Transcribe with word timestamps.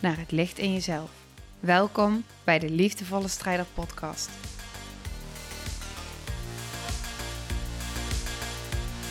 naar 0.00 0.18
het 0.18 0.30
licht 0.30 0.58
in 0.58 0.72
jezelf. 0.72 1.10
Welkom 1.60 2.24
bij 2.44 2.58
de 2.58 2.70
Liefdevolle 2.70 3.28
Strijder 3.28 3.66
Podcast. 3.74 4.30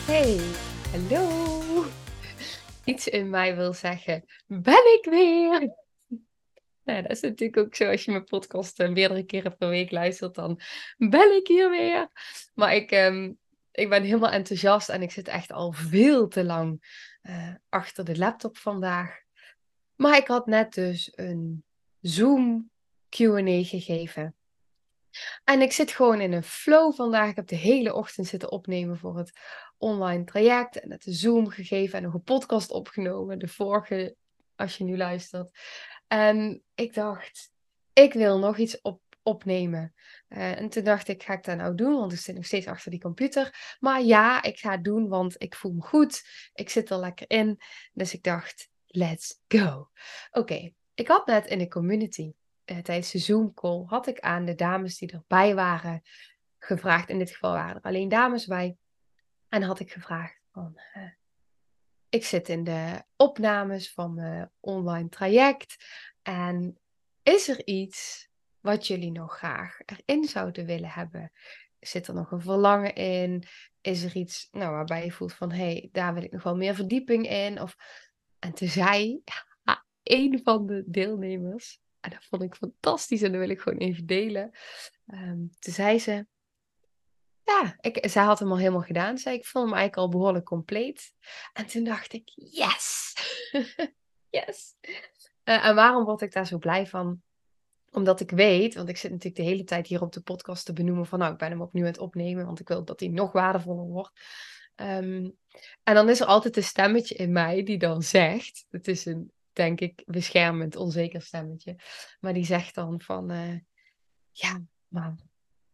Hey, 0.06 0.40
hallo. 0.90 1.84
Iets 2.84 3.08
in 3.08 3.30
mij 3.30 3.56
wil 3.56 3.72
zeggen, 3.72 4.24
ben 4.46 4.98
ik 4.98 5.06
weer? 5.10 5.74
Nou, 6.84 7.02
dat 7.02 7.10
is 7.10 7.20
natuurlijk 7.20 7.66
ook 7.66 7.74
zo 7.74 7.90
als 7.90 8.04
je 8.04 8.10
mijn 8.10 8.24
podcast 8.24 8.80
uh, 8.80 8.88
meerdere 8.88 9.24
keren 9.24 9.56
per 9.56 9.68
week 9.68 9.90
luistert, 9.90 10.34
dan 10.34 10.60
ben 10.96 11.36
ik 11.36 11.46
hier 11.46 11.70
weer. 11.70 12.08
Maar 12.54 12.74
ik, 12.74 12.90
um, 12.90 13.38
ik 13.72 13.88
ben 13.88 14.02
helemaal 14.02 14.30
enthousiast 14.30 14.88
en 14.88 15.02
ik 15.02 15.10
zit 15.10 15.28
echt 15.28 15.52
al 15.52 15.72
veel 15.72 16.28
te 16.28 16.44
lang 16.44 16.96
uh, 17.22 17.54
achter 17.68 18.04
de 18.04 18.18
laptop 18.18 18.56
vandaag. 18.56 19.19
Maar 20.00 20.16
ik 20.16 20.26
had 20.26 20.46
net 20.46 20.74
dus 20.74 21.12
een 21.14 21.64
Zoom 22.00 22.70
QA 23.08 23.62
gegeven. 23.64 24.34
En 25.44 25.60
ik 25.60 25.72
zit 25.72 25.90
gewoon 25.90 26.20
in 26.20 26.32
een 26.32 26.42
flow 26.42 26.94
vandaag. 26.94 27.30
Ik 27.30 27.36
heb 27.36 27.46
de 27.46 27.56
hele 27.56 27.94
ochtend 27.94 28.26
zitten 28.26 28.50
opnemen 28.50 28.98
voor 28.98 29.18
het 29.18 29.32
online 29.78 30.24
traject. 30.24 30.80
En 30.80 30.90
het 30.90 31.04
Zoom 31.08 31.48
gegeven 31.48 31.98
en 31.98 32.04
nog 32.04 32.14
een 32.14 32.22
podcast 32.22 32.70
opgenomen. 32.70 33.38
De 33.38 33.48
vorige, 33.48 34.16
als 34.56 34.76
je 34.76 34.84
nu 34.84 34.96
luistert. 34.96 35.58
En 36.06 36.62
ik 36.74 36.94
dacht, 36.94 37.50
ik 37.92 38.12
wil 38.12 38.38
nog 38.38 38.58
iets 38.58 38.80
op, 38.80 39.00
opnemen. 39.22 39.94
Uh, 40.28 40.58
en 40.58 40.68
toen 40.68 40.84
dacht 40.84 41.08
ik, 41.08 41.22
ga 41.22 41.32
ik 41.32 41.44
dat 41.44 41.56
nou 41.56 41.74
doen? 41.74 41.98
Want 41.98 42.12
ik 42.12 42.18
zit 42.18 42.34
nog 42.34 42.46
steeds 42.46 42.66
achter 42.66 42.90
die 42.90 43.00
computer. 43.00 43.76
Maar 43.80 44.02
ja, 44.02 44.42
ik 44.42 44.58
ga 44.58 44.70
het 44.70 44.84
doen, 44.84 45.08
want 45.08 45.34
ik 45.42 45.54
voel 45.54 45.72
me 45.72 45.82
goed. 45.82 46.22
Ik 46.54 46.68
zit 46.68 46.90
er 46.90 46.98
lekker 46.98 47.30
in. 47.30 47.60
Dus 47.92 48.14
ik 48.14 48.22
dacht, 48.22 48.70
let's 48.90 49.40
go. 49.48 49.90
Oké, 50.30 50.72
ik 50.94 51.08
had 51.08 51.26
net 51.26 51.46
in 51.46 51.58
de 51.58 51.68
community 51.68 52.32
uh, 52.64 52.78
tijdens 52.78 53.10
de 53.10 53.18
Zoom 53.18 53.54
call, 53.54 53.84
had 53.86 54.06
ik 54.06 54.20
aan 54.20 54.44
de 54.44 54.54
dames 54.54 54.98
die 54.98 55.12
erbij 55.12 55.54
waren 55.54 56.02
gevraagd. 56.58 57.08
In 57.08 57.18
dit 57.18 57.30
geval 57.30 57.52
waren 57.52 57.76
er 57.76 57.82
alleen 57.82 58.08
dames 58.08 58.46
bij. 58.46 58.76
En 59.48 59.62
had 59.62 59.80
ik 59.80 59.92
gevraagd 59.92 60.40
van, 60.52 60.80
uh, 60.94 61.02
ik 62.08 62.24
zit 62.24 62.48
in 62.48 62.64
de 62.64 63.04
opnames 63.16 63.92
van 63.92 64.14
mijn 64.14 64.50
online 64.60 65.08
traject. 65.08 65.84
En 66.22 66.78
is 67.22 67.48
er 67.48 67.66
iets 67.66 68.28
wat 68.60 68.86
jullie 68.86 69.12
nog 69.12 69.36
graag 69.36 69.78
erin 69.84 70.24
zouden 70.24 70.66
willen 70.66 70.90
hebben? 70.90 71.32
Zit 71.80 72.06
er 72.06 72.14
nog 72.14 72.30
een 72.30 72.40
verlangen 72.40 72.94
in? 72.94 73.44
Is 73.80 74.02
er 74.02 74.16
iets 74.16 74.48
nou, 74.50 74.70
waarbij 74.72 75.04
je 75.04 75.12
voelt 75.12 75.34
van 75.34 75.52
hé, 75.52 75.72
hey, 75.72 75.88
daar 75.92 76.14
wil 76.14 76.22
ik 76.22 76.32
nog 76.32 76.42
wel 76.42 76.56
meer 76.56 76.74
verdieping 76.74 77.28
in? 77.28 77.60
Of 77.60 77.76
en 78.40 78.52
toen 78.52 78.68
zei 78.68 79.22
ja, 79.62 79.84
een 80.02 80.40
van 80.44 80.66
de 80.66 80.82
deelnemers, 80.86 81.80
en 82.00 82.10
dat 82.10 82.24
vond 82.24 82.42
ik 82.42 82.54
fantastisch 82.54 83.22
en 83.22 83.32
dat 83.32 83.40
wil 83.40 83.50
ik 83.50 83.60
gewoon 83.60 83.78
even 83.78 84.06
delen. 84.06 84.50
Um, 85.06 85.50
toen 85.58 85.72
zei 85.72 85.98
ze, 85.98 86.26
ja, 87.44 87.76
ik, 87.80 88.08
zij 88.08 88.22
had 88.22 88.38
hem 88.38 88.50
al 88.50 88.58
helemaal 88.58 88.80
gedaan. 88.80 89.18
Zei 89.18 89.36
ik 89.36 89.46
vond 89.46 89.64
hem 89.64 89.74
eigenlijk 89.74 90.06
al 90.06 90.18
behoorlijk 90.18 90.44
compleet. 90.44 91.14
En 91.52 91.66
toen 91.66 91.84
dacht 91.84 92.12
ik, 92.12 92.30
yes! 92.34 93.12
yes! 94.30 94.74
Uh, 95.44 95.66
en 95.66 95.74
waarom 95.74 96.04
word 96.04 96.20
ik 96.20 96.32
daar 96.32 96.46
zo 96.46 96.58
blij 96.58 96.86
van? 96.86 97.22
Omdat 97.90 98.20
ik 98.20 98.30
weet, 98.30 98.74
want 98.74 98.88
ik 98.88 98.96
zit 98.96 99.10
natuurlijk 99.10 99.42
de 99.42 99.48
hele 99.48 99.64
tijd 99.64 99.86
hier 99.86 100.02
op 100.02 100.12
de 100.12 100.20
podcast 100.20 100.64
te 100.64 100.72
benoemen 100.72 101.06
van 101.06 101.18
nou, 101.18 101.32
ik 101.32 101.38
ben 101.38 101.50
hem 101.50 101.60
opnieuw 101.60 101.84
aan 101.84 101.90
het 101.90 102.00
opnemen, 102.00 102.46
want 102.46 102.60
ik 102.60 102.68
wil 102.68 102.84
dat 102.84 103.00
hij 103.00 103.08
nog 103.08 103.32
waardevoller 103.32 103.86
wordt. 103.86 104.20
Um, 104.80 105.36
en 105.82 105.94
dan 105.94 106.08
is 106.08 106.20
er 106.20 106.26
altijd 106.26 106.56
een 106.56 106.62
stemmetje 106.62 107.14
in 107.14 107.32
mij 107.32 107.62
die 107.62 107.78
dan 107.78 108.02
zegt, 108.02 108.66
het 108.70 108.88
is 108.88 109.04
een, 109.04 109.32
denk 109.52 109.80
ik, 109.80 110.02
beschermend, 110.06 110.76
onzeker 110.76 111.22
stemmetje, 111.22 111.76
maar 112.20 112.32
die 112.32 112.44
zegt 112.44 112.74
dan 112.74 113.00
van, 113.00 113.32
uh, 113.32 113.58
ja, 114.30 114.62
maar 114.88 115.14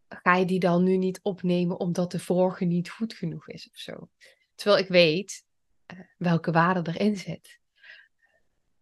ga 0.09 0.35
je 0.35 0.45
die 0.45 0.59
dan 0.59 0.83
nu 0.83 0.97
niet 0.97 1.19
opnemen 1.21 1.79
omdat 1.79 2.11
de 2.11 2.19
vorige 2.19 2.65
niet 2.65 2.89
goed 2.89 3.13
genoeg 3.13 3.47
is 3.47 3.69
of 3.69 3.77
zo? 3.77 4.09
Terwijl 4.55 4.83
ik 4.83 4.89
weet 4.89 5.45
uh, 5.93 5.99
welke 6.17 6.51
waarde 6.51 6.91
erin 6.93 7.17
zit. 7.17 7.59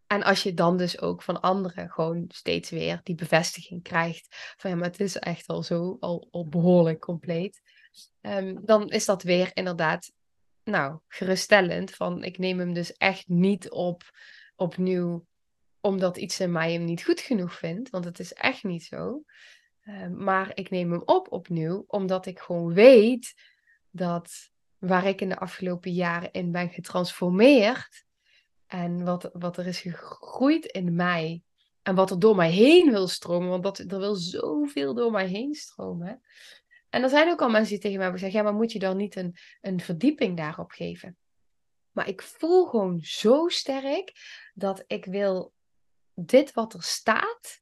En 0.07 0.23
als 0.23 0.43
je 0.43 0.53
dan 0.53 0.77
dus 0.77 1.01
ook 1.01 1.21
van 1.21 1.41
anderen 1.41 1.89
gewoon 1.89 2.25
steeds 2.27 2.69
weer 2.69 2.99
die 3.03 3.15
bevestiging 3.15 3.83
krijgt 3.83 4.53
van 4.57 4.69
ja, 4.69 4.75
maar 4.75 4.87
het 4.87 4.99
is 4.99 5.17
echt 5.17 5.47
al 5.47 5.63
zo, 5.63 5.97
al, 5.99 6.27
al 6.31 6.47
behoorlijk 6.47 6.99
compleet. 6.99 7.61
Um, 8.21 8.65
dan 8.65 8.89
is 8.89 9.05
dat 9.05 9.23
weer 9.23 9.51
inderdaad, 9.53 10.11
nou, 10.63 10.99
geruststellend. 11.07 11.91
Van 11.91 12.23
ik 12.23 12.37
neem 12.37 12.59
hem 12.59 12.73
dus 12.73 12.93
echt 12.97 13.27
niet 13.27 13.69
op 13.69 14.03
opnieuw 14.55 15.25
omdat 15.79 16.17
iets 16.17 16.39
in 16.39 16.51
mij 16.51 16.73
hem 16.73 16.83
niet 16.83 17.03
goed 17.03 17.19
genoeg 17.19 17.53
vindt. 17.53 17.89
Want 17.89 18.05
het 18.05 18.19
is 18.19 18.33
echt 18.33 18.63
niet 18.63 18.83
zo. 18.83 19.23
Um, 19.87 20.23
maar 20.23 20.51
ik 20.53 20.69
neem 20.69 20.91
hem 20.91 21.01
op 21.05 21.31
opnieuw 21.31 21.83
omdat 21.87 22.25
ik 22.25 22.39
gewoon 22.39 22.73
weet 22.73 23.33
dat 23.89 24.49
waar 24.77 25.05
ik 25.05 25.21
in 25.21 25.29
de 25.29 25.39
afgelopen 25.39 25.91
jaren 25.91 26.31
in 26.31 26.51
ben 26.51 26.69
getransformeerd. 26.69 28.05
En 28.67 29.03
wat, 29.03 29.29
wat 29.33 29.57
er 29.57 29.67
is 29.67 29.79
gegroeid 29.79 30.65
in 30.65 30.95
mij. 30.95 31.43
En 31.81 31.95
wat 31.95 32.11
er 32.11 32.19
door 32.19 32.35
mij 32.35 32.51
heen 32.51 32.91
wil 32.91 33.07
stromen. 33.07 33.49
Want 33.49 33.63
dat, 33.63 33.79
er 33.79 33.99
wil 33.99 34.15
zoveel 34.15 34.93
door 34.93 35.11
mij 35.11 35.27
heen 35.27 35.53
stromen. 35.53 36.21
En 36.95 37.03
er 37.03 37.09
zijn 37.09 37.29
ook 37.29 37.41
al 37.41 37.49
mensen 37.49 37.69
die 37.69 37.79
tegen 37.79 37.97
mij 37.97 38.05
hebben 38.05 38.21
gezegd: 38.23 38.37
ja, 38.37 38.51
maar 38.51 38.59
moet 38.59 38.71
je 38.71 38.79
dan 38.79 38.97
niet 38.97 39.15
een, 39.15 39.35
een 39.61 39.79
verdieping 39.79 40.37
daarop 40.37 40.71
geven? 40.71 41.17
Maar 41.91 42.07
ik 42.07 42.21
voel 42.21 42.65
gewoon 42.65 42.99
zo 43.01 43.47
sterk 43.47 44.13
dat 44.53 44.83
ik 44.87 45.05
wil 45.05 45.53
dit 46.13 46.53
wat 46.53 46.73
er 46.73 46.83
staat, 46.83 47.61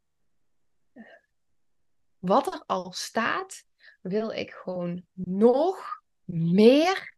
wat 2.17 2.53
er 2.53 2.63
al 2.65 2.91
staat, 2.91 3.65
wil 4.01 4.29
ik 4.31 4.51
gewoon 4.51 5.05
nog 5.13 6.03
meer 6.23 7.15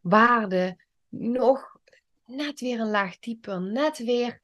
waarde, 0.00 0.84
nog 1.08 1.80
net 2.24 2.60
weer 2.60 2.80
een 2.80 2.90
laag 2.90 3.18
dieper, 3.18 3.60
net 3.60 3.98
weer 3.98 4.40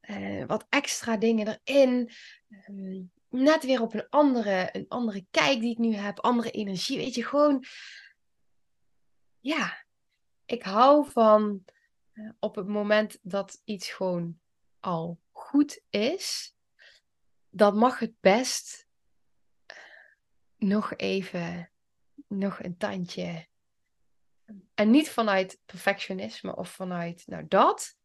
uh, 0.00 0.46
wat 0.46 0.66
extra 0.68 1.16
dingen 1.16 1.60
erin. 1.64 2.10
Um, 2.66 3.10
net 3.28 3.64
weer 3.64 3.82
op 3.82 3.94
een 3.94 4.08
andere, 4.08 4.68
een 4.72 4.88
andere 4.88 5.26
kijk 5.30 5.60
die 5.60 5.70
ik 5.70 5.78
nu 5.78 5.94
heb, 5.94 6.20
andere 6.20 6.50
energie. 6.50 6.96
Weet 6.96 7.14
je, 7.14 7.24
gewoon. 7.24 7.64
Ja, 9.40 9.84
ik 10.44 10.62
hou 10.62 11.10
van 11.10 11.64
uh, 12.12 12.30
op 12.38 12.54
het 12.54 12.66
moment 12.66 13.18
dat 13.22 13.60
iets 13.64 13.90
gewoon 13.90 14.40
al 14.80 15.20
goed 15.30 15.80
is, 15.90 16.56
dan 17.50 17.76
mag 17.76 17.98
het 17.98 18.20
best 18.20 18.86
nog 20.56 20.96
even, 20.96 21.70
nog 22.26 22.62
een 22.62 22.76
tandje. 22.76 23.46
En 24.74 24.90
niet 24.90 25.10
vanuit 25.10 25.60
perfectionisme 25.64 26.56
of 26.56 26.70
vanuit, 26.70 27.22
nou 27.26 27.48
dat, 27.48 27.96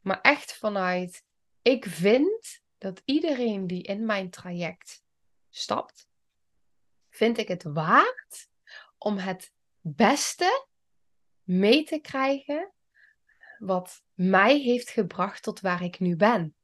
maar 0.00 0.20
echt 0.20 0.56
vanuit, 0.56 1.24
ik 1.62 1.84
vind 1.84 2.61
dat 2.82 3.02
iedereen 3.04 3.66
die 3.66 3.82
in 3.82 4.06
mijn 4.06 4.30
traject 4.30 5.04
stapt, 5.50 6.08
vind 7.08 7.38
ik 7.38 7.48
het 7.48 7.62
waard 7.62 8.48
om 8.98 9.18
het 9.18 9.52
beste 9.80 10.66
mee 11.42 11.84
te 11.84 11.98
krijgen 11.98 12.72
wat 13.58 14.02
mij 14.14 14.58
heeft 14.58 14.90
gebracht 14.90 15.42
tot 15.42 15.60
waar 15.60 15.82
ik 15.82 16.00
nu 16.00 16.16
ben. 16.16 16.54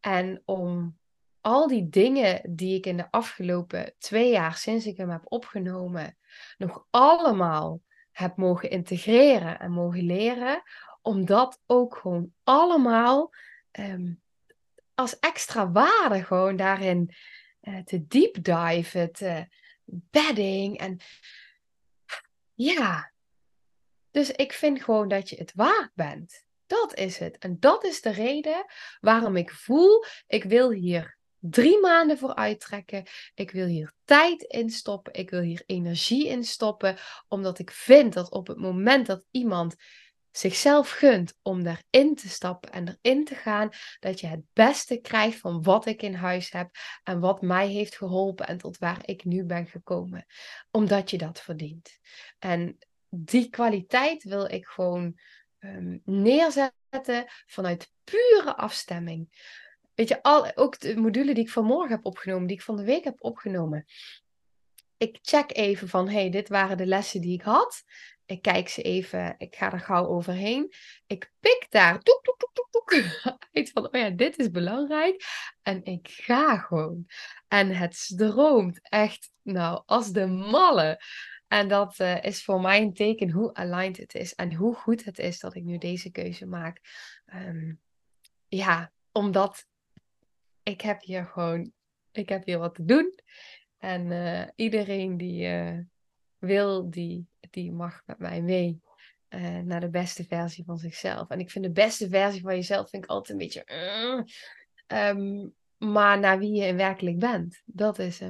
En 0.00 0.42
om 0.44 0.98
al 1.40 1.66
die 1.66 1.88
dingen 1.88 2.54
die 2.56 2.76
ik 2.76 2.86
in 2.86 2.96
de 2.96 3.10
afgelopen 3.10 3.94
twee 3.98 4.30
jaar 4.30 4.56
sinds 4.56 4.86
ik 4.86 4.96
hem 4.96 5.10
heb 5.10 5.22
opgenomen, 5.24 6.18
nog 6.58 6.86
allemaal 6.90 7.82
heb 8.10 8.36
mogen 8.36 8.70
integreren 8.70 9.58
en 9.58 9.70
mogen 9.70 10.02
leren, 10.02 10.62
om 11.02 11.24
dat 11.24 11.60
ook 11.66 11.96
gewoon 11.96 12.32
allemaal 12.44 13.34
um, 13.72 14.22
als 14.98 15.18
extra 15.18 15.70
waarde 15.70 16.24
gewoon 16.24 16.56
daarin 16.56 17.14
uh, 17.62 17.78
te 17.78 18.06
deep 18.06 18.44
dive, 18.44 19.08
te 19.12 19.46
bedding 19.84 20.78
en 20.78 21.00
ja. 22.54 23.12
Dus 24.10 24.30
ik 24.30 24.52
vind 24.52 24.82
gewoon 24.82 25.08
dat 25.08 25.28
je 25.28 25.36
het 25.36 25.52
waard 25.54 25.90
bent. 25.94 26.44
Dat 26.66 26.94
is 26.94 27.18
het. 27.18 27.38
En 27.38 27.56
dat 27.60 27.84
is 27.84 28.00
de 28.00 28.10
reden 28.10 28.64
waarom 29.00 29.36
ik 29.36 29.50
voel, 29.50 30.04
ik 30.26 30.44
wil 30.44 30.70
hier 30.70 31.18
drie 31.38 31.80
maanden 31.80 32.18
voor 32.18 32.34
uittrekken. 32.34 33.06
Ik 33.34 33.50
wil 33.50 33.66
hier 33.66 33.92
tijd 34.04 34.42
in 34.42 34.70
stoppen. 34.70 35.12
Ik 35.12 35.30
wil 35.30 35.40
hier 35.40 35.62
energie 35.66 36.28
in 36.28 36.44
stoppen. 36.44 36.96
Omdat 37.28 37.58
ik 37.58 37.70
vind 37.70 38.12
dat 38.12 38.30
op 38.30 38.46
het 38.46 38.58
moment 38.58 39.06
dat 39.06 39.26
iemand 39.30 39.76
zichzelf 40.38 40.90
gunt 40.90 41.38
om 41.42 41.62
daarin 41.62 42.14
te 42.14 42.28
stappen 42.28 42.72
en 42.72 42.98
erin 43.00 43.24
te 43.24 43.34
gaan, 43.34 43.70
dat 44.00 44.20
je 44.20 44.26
het 44.26 44.42
beste 44.52 45.00
krijgt 45.00 45.38
van 45.38 45.62
wat 45.62 45.86
ik 45.86 46.02
in 46.02 46.14
huis 46.14 46.50
heb 46.50 46.70
en 47.02 47.20
wat 47.20 47.42
mij 47.42 47.68
heeft 47.68 47.96
geholpen 47.96 48.46
en 48.46 48.58
tot 48.58 48.78
waar 48.78 49.00
ik 49.02 49.24
nu 49.24 49.44
ben 49.44 49.66
gekomen. 49.66 50.26
Omdat 50.70 51.10
je 51.10 51.18
dat 51.18 51.40
verdient. 51.40 51.98
En 52.38 52.78
die 53.08 53.48
kwaliteit 53.48 54.24
wil 54.24 54.44
ik 54.44 54.66
gewoon 54.66 55.18
um, 55.58 56.00
neerzetten 56.04 57.24
vanuit 57.46 57.92
pure 58.04 58.56
afstemming. 58.56 59.28
Weet 59.94 60.08
je, 60.08 60.22
al, 60.22 60.56
ook 60.56 60.80
de 60.80 60.96
module 60.96 61.34
die 61.34 61.44
ik 61.44 61.50
vanmorgen 61.50 61.90
heb 61.90 62.04
opgenomen, 62.04 62.46
die 62.46 62.56
ik 62.56 62.62
van 62.62 62.76
de 62.76 62.84
week 62.84 63.04
heb 63.04 63.16
opgenomen. 63.18 63.84
Ik 64.96 65.18
check 65.22 65.56
even 65.56 65.88
van, 65.88 66.08
hey, 66.08 66.30
dit 66.30 66.48
waren 66.48 66.76
de 66.76 66.86
lessen 66.86 67.20
die 67.20 67.32
ik 67.32 67.42
had. 67.42 67.84
Ik 68.28 68.42
kijk 68.42 68.68
ze 68.68 68.82
even, 68.82 69.34
ik 69.38 69.56
ga 69.56 69.72
er 69.72 69.80
gauw 69.80 70.06
overheen. 70.06 70.72
Ik 71.06 71.32
pik 71.40 71.66
daar 71.68 72.00
toek, 72.00 72.22
toek, 72.22 72.50
toek, 72.52 72.68
toek, 72.70 72.92
uit 73.52 73.70
van, 73.70 73.86
oh 73.86 74.00
ja, 74.00 74.10
dit 74.10 74.38
is 74.38 74.50
belangrijk. 74.50 75.24
En 75.62 75.84
ik 75.84 76.08
ga 76.08 76.58
gewoon. 76.58 77.06
En 77.48 77.76
het 77.76 77.96
stroomt 77.96 78.88
echt, 78.88 79.32
nou, 79.42 79.82
als 79.86 80.12
de 80.12 80.26
malle. 80.26 81.02
En 81.46 81.68
dat 81.68 81.98
uh, 81.98 82.22
is 82.22 82.44
voor 82.44 82.60
mij 82.60 82.82
een 82.82 82.94
teken 82.94 83.30
hoe 83.30 83.54
aligned 83.54 83.96
het 83.96 84.14
is 84.14 84.34
en 84.34 84.54
hoe 84.54 84.74
goed 84.74 85.04
het 85.04 85.18
is 85.18 85.40
dat 85.40 85.54
ik 85.54 85.64
nu 85.64 85.78
deze 85.78 86.10
keuze 86.10 86.46
maak. 86.46 86.80
Um, 87.34 87.80
ja, 88.48 88.92
omdat 89.12 89.66
ik 90.62 90.80
heb 90.80 91.02
hier 91.02 91.24
gewoon, 91.24 91.72
ik 92.12 92.28
heb 92.28 92.44
hier 92.44 92.58
wat 92.58 92.74
te 92.74 92.84
doen. 92.84 93.18
En 93.78 94.10
uh, 94.10 94.44
iedereen 94.54 95.16
die 95.16 95.46
uh, 95.46 95.78
wil, 96.38 96.90
die, 96.90 97.27
die 97.50 97.72
mag 97.72 98.02
met 98.06 98.18
mij 98.18 98.42
mee 98.42 98.80
naar 99.64 99.80
de 99.80 99.90
beste 99.90 100.24
versie 100.24 100.64
van 100.64 100.78
zichzelf. 100.78 101.28
En 101.28 101.40
ik 101.40 101.50
vind 101.50 101.64
de 101.64 101.70
beste 101.70 102.08
versie 102.08 102.42
van 102.42 102.54
jezelf 102.54 102.90
vind 102.90 103.04
ik 103.04 103.10
altijd 103.10 103.30
een 103.30 103.46
beetje. 103.46 103.64
Um, 104.86 105.54
maar 105.78 106.18
naar 106.18 106.38
wie 106.38 106.52
je 106.52 106.74
werkelijk 106.74 107.18
bent, 107.18 107.62
dat 107.64 107.98
is 107.98 108.20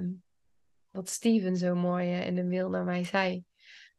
wat 0.91 1.09
Steven 1.09 1.57
zo 1.57 1.75
mooi 1.75 2.11
in 2.11 2.35
de 2.35 2.45
mail 2.45 2.69
naar 2.69 2.85
mij 2.85 3.05
zei. 3.05 3.45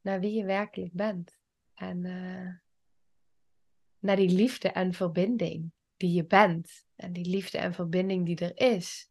Naar 0.01 0.19
wie 0.19 0.33
je 0.33 0.45
werkelijk 0.45 0.93
bent. 0.93 1.37
En 1.73 2.05
uh, 2.05 2.53
naar 3.99 4.15
die 4.15 4.29
liefde 4.29 4.69
en 4.69 4.93
verbinding 4.93 5.71
die 5.97 6.13
je 6.13 6.25
bent. 6.25 6.85
En 6.95 7.13
die 7.13 7.25
liefde 7.25 7.57
en 7.57 7.73
verbinding 7.73 8.25
die 8.25 8.37
er 8.37 8.77
is. 8.77 9.09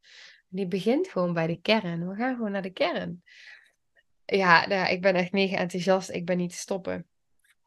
Die 0.49 0.67
begint 0.67 1.09
gewoon 1.09 1.33
bij 1.33 1.47
de 1.47 1.61
kern. 1.61 2.09
We 2.09 2.15
gaan 2.15 2.37
gewoon 2.37 2.51
naar 2.53 2.63
de 2.63 2.73
kern. 2.73 3.23
Ja, 4.37 4.67
nou, 4.67 4.89
ik 4.93 5.03
ben 5.03 5.15
echt 5.15 5.33
mega 5.33 5.57
enthousiast. 5.57 6.11
Ik 6.11 6.25
ben 6.25 6.37
niet 6.37 6.51
te 6.51 6.57
stoppen. 6.57 7.09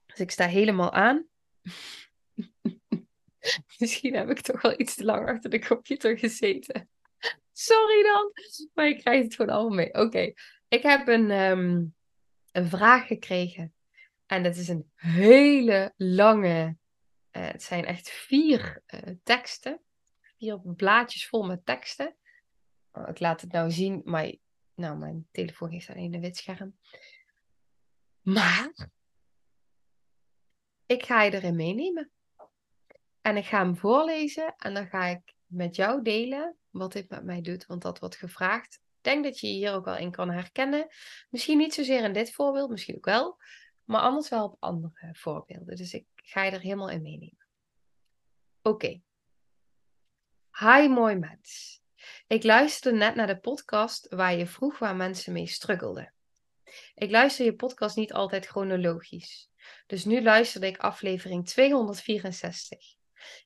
Dus 0.05 0.19
ik 0.19 0.31
sta 0.31 0.47
helemaal 0.47 0.91
aan. 0.91 1.27
Misschien 3.79 4.15
heb 4.15 4.29
ik 4.29 4.41
toch 4.41 4.61
wel 4.61 4.79
iets 4.79 4.95
te 4.95 5.05
lang 5.05 5.29
achter 5.29 5.49
de 5.49 5.67
computer 5.67 6.17
gezeten. 6.17 6.89
Sorry 7.51 8.03
dan. 8.03 8.31
Maar 8.73 8.87
je 8.87 8.95
krijgt 8.95 9.23
het 9.23 9.35
gewoon 9.35 9.55
allemaal 9.55 9.75
mee. 9.75 9.93
Oké, 9.93 10.33
ik 10.67 10.81
heb 10.81 11.07
een, 11.07 11.31
ehm, 11.31 11.85
een 12.51 12.69
vraag 12.69 13.07
gekregen. 13.07 13.73
En 14.25 14.43
dat 14.43 14.55
is 14.55 14.67
een 14.67 14.91
hele 14.95 15.93
lange. 15.97 16.77
Uh, 17.31 17.47
het 17.47 17.63
zijn 17.63 17.85
echt 17.85 18.09
vier 18.09 18.83
uh, 18.87 19.15
teksten. 19.23 19.81
Vier 20.37 20.59
blaadjes 20.75 21.27
vol 21.27 21.43
met 21.43 21.65
teksten. 21.65 22.15
Oh, 22.91 23.09
ik 23.09 23.19
laat 23.19 23.41
het 23.41 23.51
nou 23.51 23.71
zien, 23.71 24.01
maar 24.03 24.33
nou, 24.81 24.97
mijn 24.97 25.27
telefoon 25.31 25.69
heeft 25.69 25.89
alleen 25.89 26.13
een 26.13 26.21
wit 26.21 26.37
scherm. 26.37 26.77
Maar 28.21 28.89
ik 30.85 31.05
ga 31.05 31.23
je 31.23 31.31
erin 31.31 31.55
meenemen. 31.55 32.11
En 33.21 33.37
ik 33.37 33.45
ga 33.45 33.57
hem 33.57 33.77
voorlezen 33.77 34.55
en 34.57 34.73
dan 34.73 34.87
ga 34.87 35.05
ik 35.05 35.33
met 35.45 35.75
jou 35.75 36.01
delen 36.01 36.57
wat 36.69 36.91
dit 36.91 37.09
met 37.09 37.23
mij 37.23 37.41
doet, 37.41 37.65
want 37.65 37.81
dat 37.81 37.99
wordt 37.99 38.15
gevraagd. 38.15 38.73
Ik 38.73 39.03
denk 39.03 39.23
dat 39.23 39.39
je 39.39 39.47
je 39.47 39.53
hier 39.53 39.73
ook 39.73 39.85
wel 39.85 39.97
in 39.97 40.11
kan 40.11 40.29
herkennen. 40.29 40.87
Misschien 41.29 41.57
niet 41.57 41.73
zozeer 41.73 42.03
in 42.03 42.13
dit 42.13 42.31
voorbeeld, 42.31 42.69
misschien 42.69 42.95
ook 42.95 43.05
wel, 43.05 43.37
maar 43.83 44.01
anders 44.01 44.29
wel 44.29 44.45
op 44.45 44.55
andere 44.59 45.09
voorbeelden. 45.13 45.75
Dus 45.75 45.93
ik 45.93 46.05
ga 46.15 46.43
je 46.43 46.51
er 46.51 46.59
helemaal 46.59 46.89
in 46.89 47.01
meenemen. 47.01 47.47
Oké. 48.61 49.01
Hi, 50.59 50.87
mooi 50.87 51.15
mens. 51.15 51.80
Ik 52.27 52.43
luisterde 52.43 52.97
net 52.97 53.15
naar 53.15 53.27
de 53.27 53.39
podcast 53.39 54.07
waar 54.09 54.35
je 54.35 54.47
vroeg 54.47 54.79
waar 54.79 54.95
mensen 54.95 55.33
mee 55.33 55.47
struggelden. 55.47 56.13
Ik 56.95 57.11
luister 57.11 57.45
je 57.45 57.55
podcast 57.55 57.95
niet 57.95 58.13
altijd 58.13 58.45
chronologisch. 58.45 59.49
Dus 59.87 60.05
nu 60.05 60.21
luisterde 60.21 60.67
ik 60.67 60.77
aflevering 60.77 61.47
264. 61.47 62.79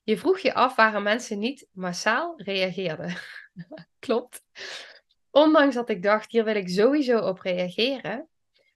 Je 0.02 0.18
vroeg 0.18 0.38
je 0.38 0.54
af 0.54 0.74
waarom 0.74 1.02
mensen 1.02 1.38
niet 1.38 1.66
massaal 1.72 2.34
reageerden. 2.36 3.16
Klopt. 3.98 4.44
Ondanks 5.30 5.74
dat 5.74 5.88
ik 5.88 6.02
dacht, 6.02 6.30
hier 6.30 6.44
wil 6.44 6.56
ik 6.56 6.68
sowieso 6.68 7.18
op 7.18 7.40
reageren, 7.40 8.28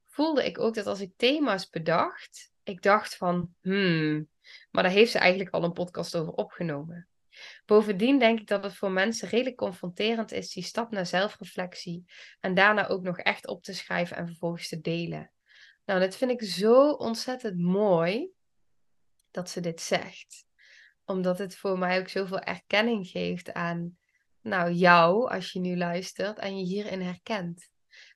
voelde 0.06 0.44
ik 0.44 0.58
ook 0.58 0.74
dat 0.74 0.86
als 0.86 1.00
ik 1.00 1.12
thema's 1.16 1.68
bedacht, 1.68 2.52
ik 2.62 2.82
dacht 2.82 3.16
van, 3.16 3.54
hmm, 3.60 4.28
maar 4.70 4.82
daar 4.82 4.92
heeft 4.92 5.12
ze 5.12 5.18
eigenlijk 5.18 5.54
al 5.54 5.64
een 5.64 5.72
podcast 5.72 6.16
over 6.16 6.32
opgenomen. 6.32 7.08
Bovendien 7.70 8.18
denk 8.18 8.40
ik 8.40 8.46
dat 8.46 8.62
het 8.64 8.74
voor 8.74 8.90
mensen 8.90 9.28
redelijk 9.28 9.56
confronterend 9.56 10.32
is 10.32 10.52
die 10.52 10.62
stap 10.62 10.90
naar 10.90 11.06
zelfreflectie 11.06 12.04
en 12.40 12.54
daarna 12.54 12.88
ook 12.88 13.02
nog 13.02 13.18
echt 13.18 13.46
op 13.46 13.62
te 13.62 13.74
schrijven 13.74 14.16
en 14.16 14.26
vervolgens 14.26 14.68
te 14.68 14.80
delen. 14.80 15.32
Nou, 15.84 16.00
dat 16.00 16.16
vind 16.16 16.30
ik 16.30 16.42
zo 16.42 16.90
ontzettend 16.90 17.58
mooi 17.58 18.30
dat 19.30 19.50
ze 19.50 19.60
dit 19.60 19.80
zegt 19.80 20.44
omdat 21.04 21.38
het 21.38 21.56
voor 21.56 21.78
mij 21.78 22.00
ook 22.00 22.08
zoveel 22.08 22.40
erkenning 22.40 23.06
geeft 23.06 23.52
aan 23.52 23.98
nou, 24.40 24.72
jou, 24.72 25.30
als 25.30 25.52
je 25.52 25.60
nu 25.60 25.76
luistert 25.76 26.38
en 26.38 26.58
je 26.58 26.64
hierin 26.64 27.00
herkent. 27.00 27.70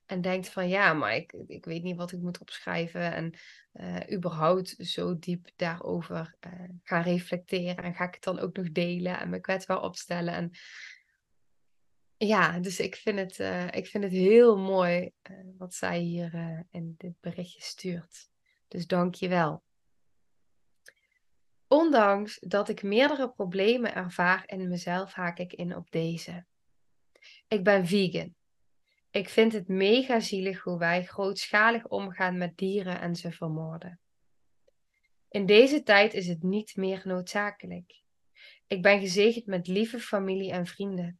En 0.05 0.21
denkt 0.21 0.49
van 0.49 0.67
ja, 0.67 0.93
maar 0.93 1.15
ik, 1.15 1.33
ik 1.47 1.65
weet 1.65 1.83
niet 1.83 1.95
wat 1.95 2.11
ik 2.11 2.19
moet 2.19 2.39
opschrijven. 2.39 3.13
En 3.13 3.33
uh, 3.73 4.17
überhaupt 4.17 4.75
zo 4.77 5.19
diep 5.19 5.49
daarover 5.55 6.35
uh, 6.47 6.69
gaan 6.83 7.01
reflecteren. 7.01 7.83
En 7.83 7.93
ga 7.93 8.07
ik 8.07 8.13
het 8.13 8.23
dan 8.23 8.39
ook 8.39 8.57
nog 8.57 8.71
delen 8.71 9.19
en 9.19 9.29
me 9.29 9.39
kwetsbaar 9.39 9.81
opstellen. 9.81 10.33
En 10.33 10.51
ja, 12.17 12.59
dus 12.59 12.79
ik 12.79 12.95
vind 12.95 13.19
het, 13.19 13.39
uh, 13.39 13.71
ik 13.71 13.87
vind 13.87 14.03
het 14.03 14.13
heel 14.13 14.57
mooi 14.57 15.11
wat 15.57 15.73
zij 15.73 15.99
hier 15.99 16.63
in 16.71 16.95
dit 16.97 17.13
berichtje 17.19 17.61
stuurt. 17.61 18.29
Dus 18.67 18.87
dank 18.87 19.15
je 19.15 19.27
wel. 19.27 19.63
Ondanks 21.67 22.39
dat 22.39 22.69
ik 22.69 22.83
meerdere 22.83 23.29
problemen 23.29 23.95
ervaar 23.95 24.43
in 24.45 24.67
mezelf, 24.67 25.13
haak 25.13 25.39
ik 25.39 25.53
in 25.53 25.75
op 25.75 25.91
deze. 25.91 26.45
Ik 27.47 27.63
ben 27.63 27.87
vegan. 27.87 28.35
Ik 29.15 29.29
vind 29.29 29.53
het 29.53 29.67
mega 29.67 30.19
zielig 30.19 30.61
hoe 30.61 30.77
wij 30.77 31.03
grootschalig 31.03 31.87
omgaan 31.87 32.37
met 32.37 32.57
dieren 32.57 33.01
en 33.01 33.15
ze 33.15 33.31
vermoorden. 33.31 33.99
In 35.29 35.45
deze 35.45 35.83
tijd 35.83 36.13
is 36.13 36.27
het 36.27 36.43
niet 36.43 36.75
meer 36.75 37.01
noodzakelijk. 37.03 38.01
Ik 38.67 38.81
ben 38.81 38.99
gezegend 38.99 39.45
met 39.45 39.67
lieve 39.67 39.99
familie 39.99 40.51
en 40.51 40.65
vrienden. 40.65 41.19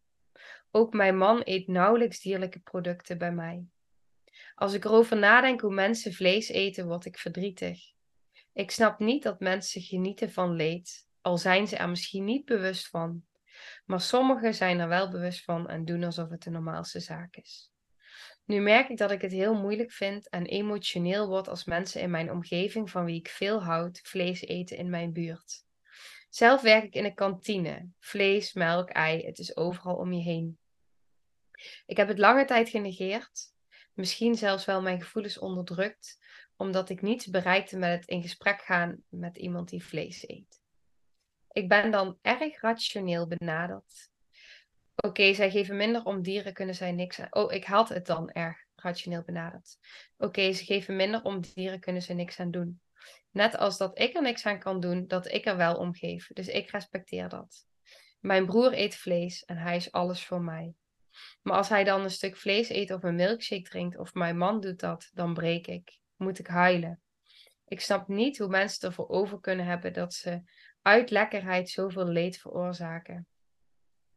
Ook 0.71 0.93
mijn 0.93 1.17
man 1.17 1.41
eet 1.43 1.67
nauwelijks 1.67 2.21
dierlijke 2.21 2.59
producten 2.59 3.17
bij 3.17 3.31
mij. 3.31 3.65
Als 4.55 4.73
ik 4.73 4.85
erover 4.85 5.17
nadenk 5.17 5.61
hoe 5.61 5.73
mensen 5.73 6.13
vlees 6.13 6.49
eten, 6.49 6.87
word 6.87 7.05
ik 7.05 7.17
verdrietig. 7.17 7.79
Ik 8.53 8.71
snap 8.71 8.99
niet 8.99 9.23
dat 9.23 9.39
mensen 9.39 9.81
genieten 9.81 10.31
van 10.31 10.55
leed, 10.55 11.07
al 11.21 11.37
zijn 11.37 11.67
ze 11.67 11.75
er 11.75 11.89
misschien 11.89 12.23
niet 12.23 12.45
bewust 12.45 12.87
van. 12.87 13.25
Maar 13.85 14.01
sommigen 14.01 14.53
zijn 14.53 14.79
er 14.79 14.87
wel 14.87 15.09
bewust 15.09 15.43
van 15.43 15.69
en 15.69 15.85
doen 15.85 16.03
alsof 16.03 16.29
het 16.29 16.43
de 16.43 16.49
normaalste 16.49 16.99
zaak 16.99 17.35
is. 17.35 17.73
Nu 18.45 18.59
merk 18.59 18.89
ik 18.89 18.97
dat 18.97 19.11
ik 19.11 19.21
het 19.21 19.31
heel 19.31 19.53
moeilijk 19.53 19.91
vind 19.91 20.29
en 20.29 20.45
emotioneel 20.45 21.27
word 21.27 21.47
als 21.47 21.65
mensen 21.65 22.01
in 22.01 22.09
mijn 22.09 22.31
omgeving 22.31 22.89
van 22.89 23.05
wie 23.05 23.19
ik 23.19 23.27
veel 23.27 23.63
houd 23.63 23.99
vlees 24.03 24.41
eten 24.41 24.77
in 24.77 24.89
mijn 24.89 25.13
buurt. 25.13 25.63
Zelf 26.29 26.61
werk 26.61 26.83
ik 26.83 26.93
in 26.93 27.05
een 27.05 27.13
kantine. 27.13 27.89
Vlees, 27.99 28.53
melk, 28.53 28.89
ei, 28.89 29.25
het 29.25 29.39
is 29.39 29.57
overal 29.57 29.95
om 29.95 30.13
je 30.13 30.21
heen. 30.21 30.57
Ik 31.85 31.97
heb 31.97 32.07
het 32.07 32.19
lange 32.19 32.45
tijd 32.45 32.69
genegeerd, 32.69 33.53
misschien 33.93 34.35
zelfs 34.35 34.65
wel 34.65 34.81
mijn 34.81 35.01
gevoelens 35.01 35.37
onderdrukt, 35.37 36.19
omdat 36.55 36.89
ik 36.89 37.01
niets 37.01 37.27
bereikte 37.27 37.77
met 37.77 37.99
het 37.99 38.07
in 38.07 38.21
gesprek 38.21 38.61
gaan 38.61 39.03
met 39.09 39.37
iemand 39.37 39.69
die 39.69 39.83
vlees 39.83 40.29
eet. 40.29 40.61
Ik 41.51 41.67
ben 41.67 41.91
dan 41.91 42.17
erg 42.21 42.61
rationeel 42.61 43.27
benaderd. 43.27 44.09
Oké, 45.05 45.33
zij 45.33 45.51
geven 45.51 45.75
minder 45.75 46.03
om 46.03 46.21
dieren, 46.21 46.53
kunnen 46.53 46.75
zij 46.75 46.91
niks 46.91 47.19
aan. 47.19 47.27
Oh, 47.29 47.53
ik 47.53 47.63
had 47.63 47.89
het 47.89 48.05
dan 48.05 48.31
erg 48.31 48.57
rationeel 48.75 49.23
benaderd. 49.23 49.77
Oké, 50.17 50.51
ze 50.51 50.63
geven 50.63 50.95
minder 50.95 51.21
om 51.21 51.41
dieren, 51.41 51.79
kunnen 51.79 52.01
ze 52.01 52.13
niks 52.13 52.39
aan 52.39 52.51
doen. 52.51 52.81
Net 53.31 53.57
als 53.57 53.77
dat 53.77 53.99
ik 53.99 54.15
er 54.15 54.21
niks 54.21 54.45
aan 54.45 54.59
kan 54.59 54.79
doen, 54.79 55.07
dat 55.07 55.31
ik 55.31 55.45
er 55.45 55.57
wel 55.57 55.75
om 55.75 55.95
geef. 55.95 56.27
Dus 56.27 56.47
ik 56.47 56.69
respecteer 56.69 57.29
dat. 57.29 57.67
Mijn 58.19 58.45
broer 58.45 58.73
eet 58.73 58.95
vlees 58.95 59.43
en 59.43 59.57
hij 59.57 59.75
is 59.75 59.91
alles 59.91 60.25
voor 60.25 60.41
mij. 60.41 60.73
Maar 61.41 61.57
als 61.57 61.69
hij 61.69 61.83
dan 61.83 62.01
een 62.01 62.11
stuk 62.11 62.37
vlees 62.37 62.69
eet 62.69 62.91
of 62.91 63.03
een 63.03 63.15
milkshake 63.15 63.69
drinkt, 63.69 63.97
of 63.97 64.13
mijn 64.13 64.37
man 64.37 64.59
doet 64.61 64.79
dat, 64.79 65.09
dan 65.13 65.33
breek 65.33 65.67
ik. 65.67 65.99
Moet 66.15 66.39
ik 66.39 66.47
huilen. 66.47 67.01
Ik 67.67 67.81
snap 67.81 68.07
niet 68.07 68.37
hoe 68.37 68.47
mensen 68.47 68.87
ervoor 68.87 69.09
over 69.09 69.39
kunnen 69.39 69.65
hebben 69.65 69.93
dat 69.93 70.13
ze 70.13 70.41
uit 70.81 71.09
lekkerheid 71.09 71.69
zoveel 71.69 72.07
leed 72.07 72.37
veroorzaken. 72.37 73.27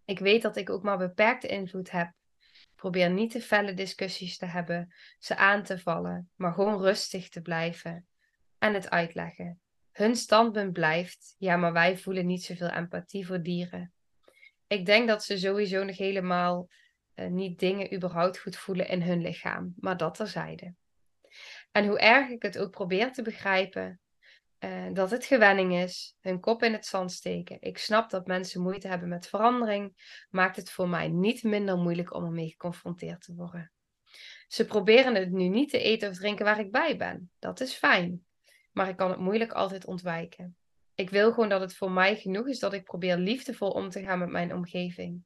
Ik 0.09 0.19
weet 0.19 0.43
dat 0.43 0.57
ik 0.57 0.71
ook 0.71 0.83
maar 0.83 0.99
beperkte 0.99 1.47
invloed 1.47 1.91
heb. 1.91 2.12
Probeer 2.75 3.11
niet 3.11 3.31
te 3.31 3.41
felle 3.41 3.75
discussies 3.75 4.38
te 4.38 4.47
hebben, 4.47 4.95
ze 5.19 5.37
aan 5.37 5.62
te 5.62 5.79
vallen, 5.79 6.31
maar 6.35 6.53
gewoon 6.53 6.81
rustig 6.81 7.29
te 7.29 7.41
blijven 7.41 8.07
en 8.59 8.75
het 8.75 8.91
uitleggen. 8.91 9.61
Hun 9.93 10.17
standpunt 10.17 10.73
blijft, 10.73 11.35
ja, 11.38 11.57
maar 11.57 11.73
wij 11.73 11.99
voelen 11.99 12.27
niet 12.27 12.45
zoveel 12.45 12.69
empathie 12.69 13.27
voor 13.27 13.43
dieren. 13.43 13.93
Ik 14.67 14.87
denk 14.87 15.09
dat 15.09 15.25
ze 15.25 15.38
sowieso 15.38 15.85
nog 15.85 15.97
helemaal 15.97 16.69
uh, 17.15 17.27
niet 17.27 17.59
dingen 17.59 17.95
überhaupt 17.95 18.38
goed 18.38 18.57
voelen 18.57 18.88
in 18.88 19.03
hun 19.03 19.21
lichaam, 19.21 19.75
maar 19.77 19.97
dat 19.97 20.15
terzijde. 20.15 20.75
En 21.73 21.87
hoe 21.87 21.99
erg 21.99 22.29
ik 22.29 22.43
het 22.43 22.59
ook 22.59 22.71
probeer 22.71 23.12
te 23.12 23.23
begrijpen, 23.23 24.00
uh, 24.61 24.87
dat 24.93 25.11
het 25.11 25.25
gewenning 25.25 25.75
is, 25.75 26.17
hun 26.21 26.41
kop 26.41 26.62
in 26.62 26.73
het 26.73 26.87
zand 26.87 27.12
steken. 27.12 27.57
Ik 27.61 27.79
snap 27.79 28.11
dat 28.11 28.27
mensen 28.27 28.62
moeite 28.62 28.88
hebben 28.88 29.09
met 29.09 29.29
verandering, 29.29 29.93
maakt 30.31 30.57
het 30.57 30.71
voor 30.71 30.88
mij 30.88 31.09
niet 31.09 31.43
minder 31.43 31.77
moeilijk 31.77 32.15
om 32.15 32.25
ermee 32.25 32.49
geconfronteerd 32.49 33.21
te 33.21 33.35
worden. 33.35 33.73
Ze 34.49 34.65
proberen 34.65 35.15
het 35.15 35.31
nu 35.31 35.49
niet 35.49 35.71
te 35.71 35.79
eten 35.79 36.11
of 36.11 36.17
drinken 36.17 36.45
waar 36.45 36.61
ik 36.61 36.71
bij 36.71 36.97
ben. 36.97 37.31
Dat 37.38 37.61
is 37.61 37.75
fijn, 37.75 38.25
maar 38.73 38.88
ik 38.88 38.97
kan 38.97 39.11
het 39.11 39.21
moeilijk 39.21 39.53
altijd 39.53 39.87
ontwijken. 39.87 40.57
Ik 40.95 41.11
wil 41.11 41.33
gewoon 41.33 41.49
dat 41.49 41.61
het 41.61 41.77
voor 41.77 41.91
mij 41.91 42.17
genoeg 42.17 42.49
is 42.49 42.59
dat 42.59 42.73
ik 42.73 42.85
probeer 42.85 43.17
liefdevol 43.17 43.71
om 43.71 43.88
te 43.88 44.03
gaan 44.03 44.19
met 44.19 44.29
mijn 44.29 44.55
omgeving. 44.55 45.25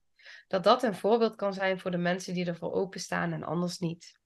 Dat 0.48 0.64
dat 0.64 0.82
een 0.82 0.94
voorbeeld 0.94 1.36
kan 1.36 1.54
zijn 1.54 1.78
voor 1.78 1.90
de 1.90 1.96
mensen 1.98 2.34
die 2.34 2.46
ervoor 2.46 2.72
openstaan 2.72 3.32
en 3.32 3.42
anders 3.42 3.78
niet. 3.78 4.20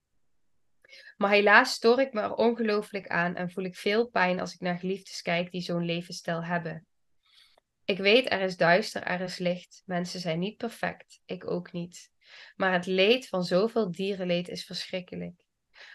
Maar 1.17 1.31
helaas 1.31 1.73
stoor 1.73 2.01
ik 2.01 2.13
me 2.13 2.21
er 2.21 2.35
ongelooflijk 2.35 3.07
aan 3.09 3.35
en 3.35 3.51
voel 3.51 3.65
ik 3.65 3.77
veel 3.77 4.09
pijn 4.09 4.41
als 4.41 4.55
ik 4.55 4.61
naar 4.61 4.79
geliefdes 4.79 5.23
kijk 5.23 5.51
die 5.51 5.61
zo'n 5.61 5.85
levensstijl 5.85 6.45
hebben. 6.45 6.87
Ik 7.85 7.99
weet, 7.99 8.33
er 8.33 8.41
is 8.41 8.57
duister, 8.57 9.03
er 9.03 9.21
is 9.21 9.39
licht. 9.39 9.83
Mensen 9.85 10.21
zijn 10.21 10.39
niet 10.39 10.57
perfect, 10.57 11.21
ik 11.25 11.51
ook 11.51 11.73
niet. 11.73 12.11
Maar 12.57 12.73
het 12.73 12.87
leed 12.87 13.29
van 13.29 13.45
zoveel 13.45 13.91
dierenleed 13.91 14.49
is 14.49 14.65
verschrikkelijk. 14.65 15.45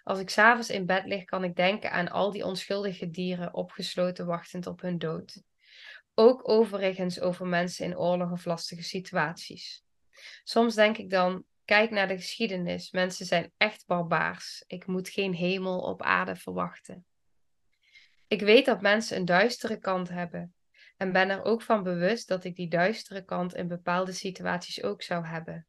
Als 0.03 0.19
ik 0.19 0.29
s'avonds 0.29 0.69
in 0.69 0.85
bed 0.85 1.05
lig, 1.05 1.23
kan 1.23 1.43
ik 1.43 1.55
denken 1.55 1.91
aan 1.91 2.09
al 2.09 2.31
die 2.31 2.45
onschuldige 2.45 3.09
dieren 3.09 3.53
opgesloten 3.53 4.25
wachtend 4.25 4.67
op 4.67 4.81
hun 4.81 4.97
dood. 4.97 5.43
Ook 6.13 6.49
overigens 6.49 7.19
over 7.19 7.47
mensen 7.47 7.85
in 7.85 7.97
oorlog 7.97 8.31
of 8.31 8.45
lastige 8.45 8.83
situaties. 8.83 9.83
Soms 10.43 10.75
denk 10.75 10.97
ik 10.97 11.09
dan, 11.09 11.43
kijk 11.71 11.91
naar 11.91 12.07
de 12.07 12.17
geschiedenis. 12.17 12.91
Mensen 12.91 13.25
zijn 13.25 13.51
echt 13.57 13.85
barbaars. 13.85 14.63
Ik 14.67 14.85
moet 14.85 15.09
geen 15.09 15.33
hemel 15.33 15.79
op 15.79 16.01
aarde 16.01 16.35
verwachten. 16.35 17.05
Ik 18.27 18.41
weet 18.41 18.65
dat 18.65 18.81
mensen 18.81 19.17
een 19.17 19.25
duistere 19.25 19.77
kant 19.77 20.09
hebben. 20.09 20.53
En 20.97 21.11
ben 21.11 21.29
er 21.29 21.43
ook 21.43 21.61
van 21.61 21.83
bewust 21.83 22.27
dat 22.27 22.43
ik 22.43 22.55
die 22.55 22.69
duistere 22.69 23.25
kant 23.25 23.55
in 23.55 23.67
bepaalde 23.67 24.11
situaties 24.11 24.83
ook 24.83 25.01
zou 25.01 25.25
hebben. 25.25 25.67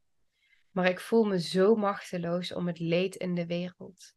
Maar 0.71 0.89
ik 0.89 1.01
voel 1.01 1.25
me 1.25 1.41
zo 1.41 1.75
machteloos 1.75 2.53
om 2.53 2.67
het 2.67 2.79
leed 2.79 3.17
in 3.17 3.35
de 3.35 3.47
wereld. 3.47 4.15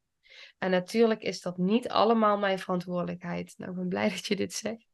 En 0.58 0.72
natuurlijk 0.72 1.22
is 1.22 1.42
dat 1.42 1.58
niet 1.58 1.90
allemaal 1.90 2.38
mijn 2.38 2.60
verantwoordelijkheid. 2.60 3.54
Nou, 3.58 3.72
ik 3.72 3.78
ben 3.78 3.88
blij 3.88 4.10
dat 4.16 4.26
je 4.26 4.36
dit 4.36 4.54
zegt. 4.54 4.88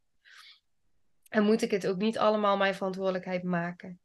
En 1.29 1.43
moet 1.43 1.61
ik 1.61 1.71
het 1.71 1.87
ook 1.87 1.97
niet 1.97 2.17
allemaal 2.17 2.57
mijn 2.57 2.75
verantwoordelijkheid 2.75 3.43
maken. 3.43 3.99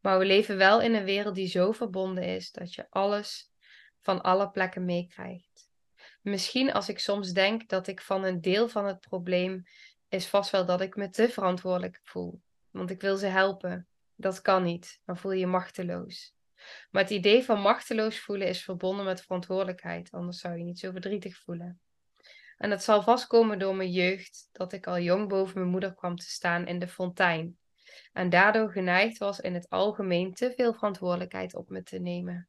Maar 0.00 0.18
we 0.18 0.24
leven 0.24 0.56
wel 0.56 0.80
in 0.80 0.94
een 0.94 1.04
wereld 1.04 1.34
die 1.34 1.48
zo 1.48 1.72
verbonden 1.72 2.24
is 2.24 2.50
dat 2.50 2.74
je 2.74 2.86
alles 2.90 3.50
van 4.00 4.22
alle 4.22 4.50
plekken 4.50 4.84
meekrijgt. 4.84 5.70
Misschien 6.22 6.72
als 6.72 6.88
ik 6.88 6.98
soms 6.98 7.32
denk 7.32 7.68
dat 7.68 7.86
ik 7.86 8.00
van 8.00 8.24
een 8.24 8.40
deel 8.40 8.68
van 8.68 8.86
het 8.86 9.00
probleem 9.00 9.62
is 10.08 10.26
vast 10.26 10.50
wel 10.50 10.66
dat 10.66 10.80
ik 10.80 10.96
me 10.96 11.10
te 11.10 11.28
verantwoordelijk 11.28 12.00
voel. 12.02 12.40
Want 12.70 12.90
ik 12.90 13.00
wil 13.00 13.16
ze 13.16 13.26
helpen. 13.26 13.86
Dat 14.14 14.42
kan 14.42 14.62
niet. 14.62 15.00
Dan 15.04 15.16
voel 15.16 15.32
je 15.32 15.38
je 15.38 15.46
machteloos. 15.46 16.34
Maar 16.90 17.02
het 17.02 17.10
idee 17.10 17.44
van 17.44 17.60
machteloos 17.60 18.18
voelen 18.18 18.48
is 18.48 18.64
verbonden 18.64 19.04
met 19.04 19.22
verantwoordelijkheid. 19.22 20.10
Anders 20.10 20.38
zou 20.38 20.58
je 20.58 20.64
niet 20.64 20.78
zo 20.78 20.90
verdrietig 20.90 21.36
voelen. 21.36 21.80
En 22.56 22.70
dat 22.70 22.82
zal 22.82 23.02
vastkomen 23.02 23.58
door 23.58 23.76
mijn 23.76 23.90
jeugd, 23.90 24.48
dat 24.52 24.72
ik 24.72 24.86
al 24.86 24.98
jong 24.98 25.28
boven 25.28 25.58
mijn 25.58 25.70
moeder 25.70 25.94
kwam 25.94 26.16
te 26.16 26.30
staan 26.30 26.66
in 26.66 26.78
de 26.78 26.88
fontein 26.88 27.58
en 28.12 28.30
daardoor 28.30 28.70
geneigd 28.70 29.18
was 29.18 29.40
in 29.40 29.54
het 29.54 29.68
algemeen 29.68 30.34
te 30.34 30.52
veel 30.56 30.74
verantwoordelijkheid 30.74 31.54
op 31.54 31.68
me 31.68 31.82
te 31.82 31.98
nemen. 31.98 32.48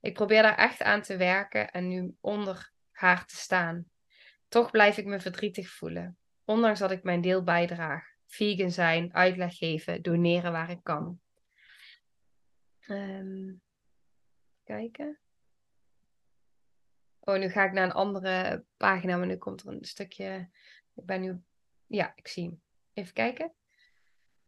Ik 0.00 0.14
probeer 0.14 0.42
daar 0.42 0.56
echt 0.56 0.82
aan 0.82 1.02
te 1.02 1.16
werken 1.16 1.70
en 1.70 1.88
nu 1.88 2.16
onder 2.20 2.72
haar 2.90 3.26
te 3.26 3.36
staan. 3.36 3.90
Toch 4.48 4.70
blijf 4.70 4.96
ik 4.96 5.06
me 5.06 5.20
verdrietig 5.20 5.70
voelen, 5.70 6.18
ondanks 6.44 6.78
dat 6.78 6.90
ik 6.90 7.02
mijn 7.02 7.20
deel 7.20 7.42
bijdraag. 7.42 8.04
Vegan 8.26 8.70
zijn, 8.70 9.14
uitleg 9.14 9.56
geven, 9.56 10.02
doneren 10.02 10.52
waar 10.52 10.70
ik 10.70 10.80
kan. 10.82 11.20
Um, 12.88 13.60
kijken. 14.64 15.18
Oh, 17.20 17.38
nu 17.38 17.48
ga 17.48 17.64
ik 17.64 17.72
naar 17.72 17.84
een 17.84 17.92
andere 17.92 18.64
pagina, 18.76 19.16
maar 19.16 19.26
nu 19.26 19.36
komt 19.36 19.62
er 19.62 19.68
een 19.68 19.84
stukje. 19.84 20.48
Ik 20.94 21.04
ben 21.04 21.20
nu. 21.20 21.42
Ja, 21.86 22.12
ik 22.14 22.28
zie 22.28 22.44
hem. 22.44 22.60
Even 22.92 23.12
kijken. 23.12 23.52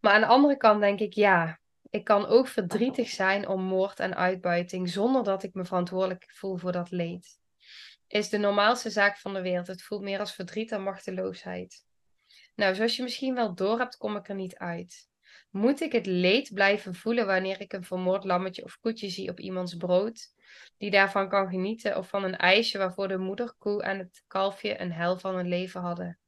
Maar 0.01 0.13
aan 0.13 0.21
de 0.21 0.27
andere 0.27 0.57
kant 0.57 0.81
denk 0.81 1.01
ik, 1.01 1.13
ja, 1.13 1.61
ik 1.91 2.05
kan 2.05 2.27
ook 2.27 2.49
verdrietig 2.49 3.09
zijn 3.09 3.49
om 3.49 3.63
moord 3.63 4.01
en 4.01 4.17
uitbuiting 4.17 4.89
zonder 4.89 5.25
dat 5.25 5.43
ik 5.43 5.55
me 5.55 5.65
verantwoordelijk 5.65 6.25
voel 6.35 6.57
voor 6.57 6.73
dat 6.73 6.91
leed. 6.91 7.39
Is 8.07 8.29
de 8.29 8.39
normaalste 8.39 8.91
zaak 8.91 9.19
van 9.19 9.35
de 9.35 9.43
wereld. 9.43 9.67
Het 9.67 9.83
voelt 9.83 10.03
meer 10.03 10.19
als 10.19 10.35
verdriet 10.35 10.73
en 10.73 10.83
machteloosheid. 10.83 11.87
Nou, 12.55 12.75
zoals 12.75 12.97
je 12.97 13.03
misschien 13.03 13.35
wel 13.35 13.55
door 13.55 13.79
hebt, 13.79 13.97
kom 13.97 14.17
ik 14.17 14.29
er 14.29 14.35
niet 14.35 14.57
uit. 14.57 15.09
Moet 15.51 15.81
ik 15.81 15.93
het 15.93 16.07
leed 16.07 16.51
blijven 16.55 16.95
voelen 16.95 17.27
wanneer 17.27 17.61
ik 17.61 17.73
een 17.73 17.85
vermoord 17.85 18.25
lammetje 18.25 18.65
of 18.65 18.79
koetje 18.81 19.09
zie 19.09 19.31
op 19.31 19.41
iemands 19.41 19.75
brood, 19.75 20.33
die 20.77 20.91
daarvan 20.91 21.29
kan 21.29 21.49
genieten, 21.49 21.97
of 21.97 22.09
van 22.09 22.25
een 22.25 22.37
ijsje 22.37 22.79
waarvoor 22.79 23.09
de 23.09 23.19
moederkoe 23.19 23.83
en 23.83 23.99
het 23.99 24.25
kalfje 24.27 24.81
een 24.81 24.93
hel 24.93 25.19
van 25.19 25.37
een 25.37 25.49
leven 25.49 25.81
hadden? 25.81 26.19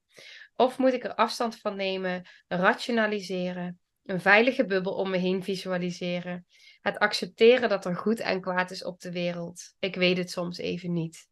Of 0.60 0.78
moet 0.78 0.92
ik 0.92 1.04
er 1.04 1.14
afstand 1.14 1.58
van 1.58 1.76
nemen, 1.76 2.28
rationaliseren, 2.48 3.80
een 4.04 4.20
veilige 4.20 4.66
bubbel 4.66 4.94
om 4.94 5.10
me 5.10 5.16
heen 5.16 5.42
visualiseren, 5.42 6.46
het 6.80 6.98
accepteren 6.98 7.68
dat 7.68 7.84
er 7.84 7.96
goed 7.96 8.20
en 8.20 8.40
kwaad 8.40 8.70
is 8.70 8.84
op 8.84 9.00
de 9.00 9.12
wereld? 9.12 9.74
Ik 9.78 9.94
weet 9.94 10.16
het 10.16 10.30
soms 10.30 10.58
even 10.58 10.92
niet. 10.92 11.28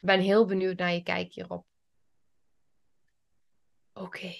ben 0.00 0.20
heel 0.20 0.46
benieuwd 0.46 0.78
naar 0.78 0.92
je 0.92 1.02
kijk 1.02 1.32
hierop. 1.32 1.66
Oké. 3.92 4.34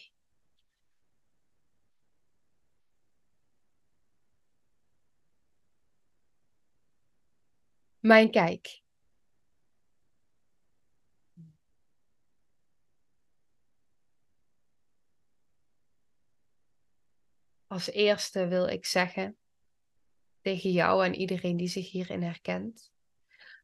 Mijn 7.98 8.30
kijk. 8.30 8.84
Als 17.76 17.90
eerste 17.90 18.46
wil 18.46 18.66
ik 18.66 18.86
zeggen 18.86 19.36
tegen 20.40 20.70
jou 20.70 21.04
en 21.04 21.14
iedereen 21.14 21.56
die 21.56 21.68
zich 21.68 21.90
hierin 21.90 22.22
herkent. 22.22 22.92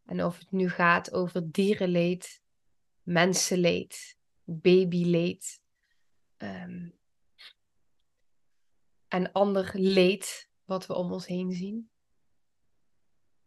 En 0.04 0.24
of 0.24 0.38
het 0.38 0.50
nu 0.50 0.68
gaat 0.68 1.12
over 1.12 1.52
dierenleed, 1.52 2.42
mensenleed, 3.02 4.16
babyleed 4.44 5.60
um, 6.38 6.98
en 9.08 9.32
ander 9.32 9.70
leed 9.74 10.50
wat 10.64 10.86
we 10.86 10.94
om 10.94 11.12
ons 11.12 11.26
heen 11.26 11.52
zien. 11.52 11.90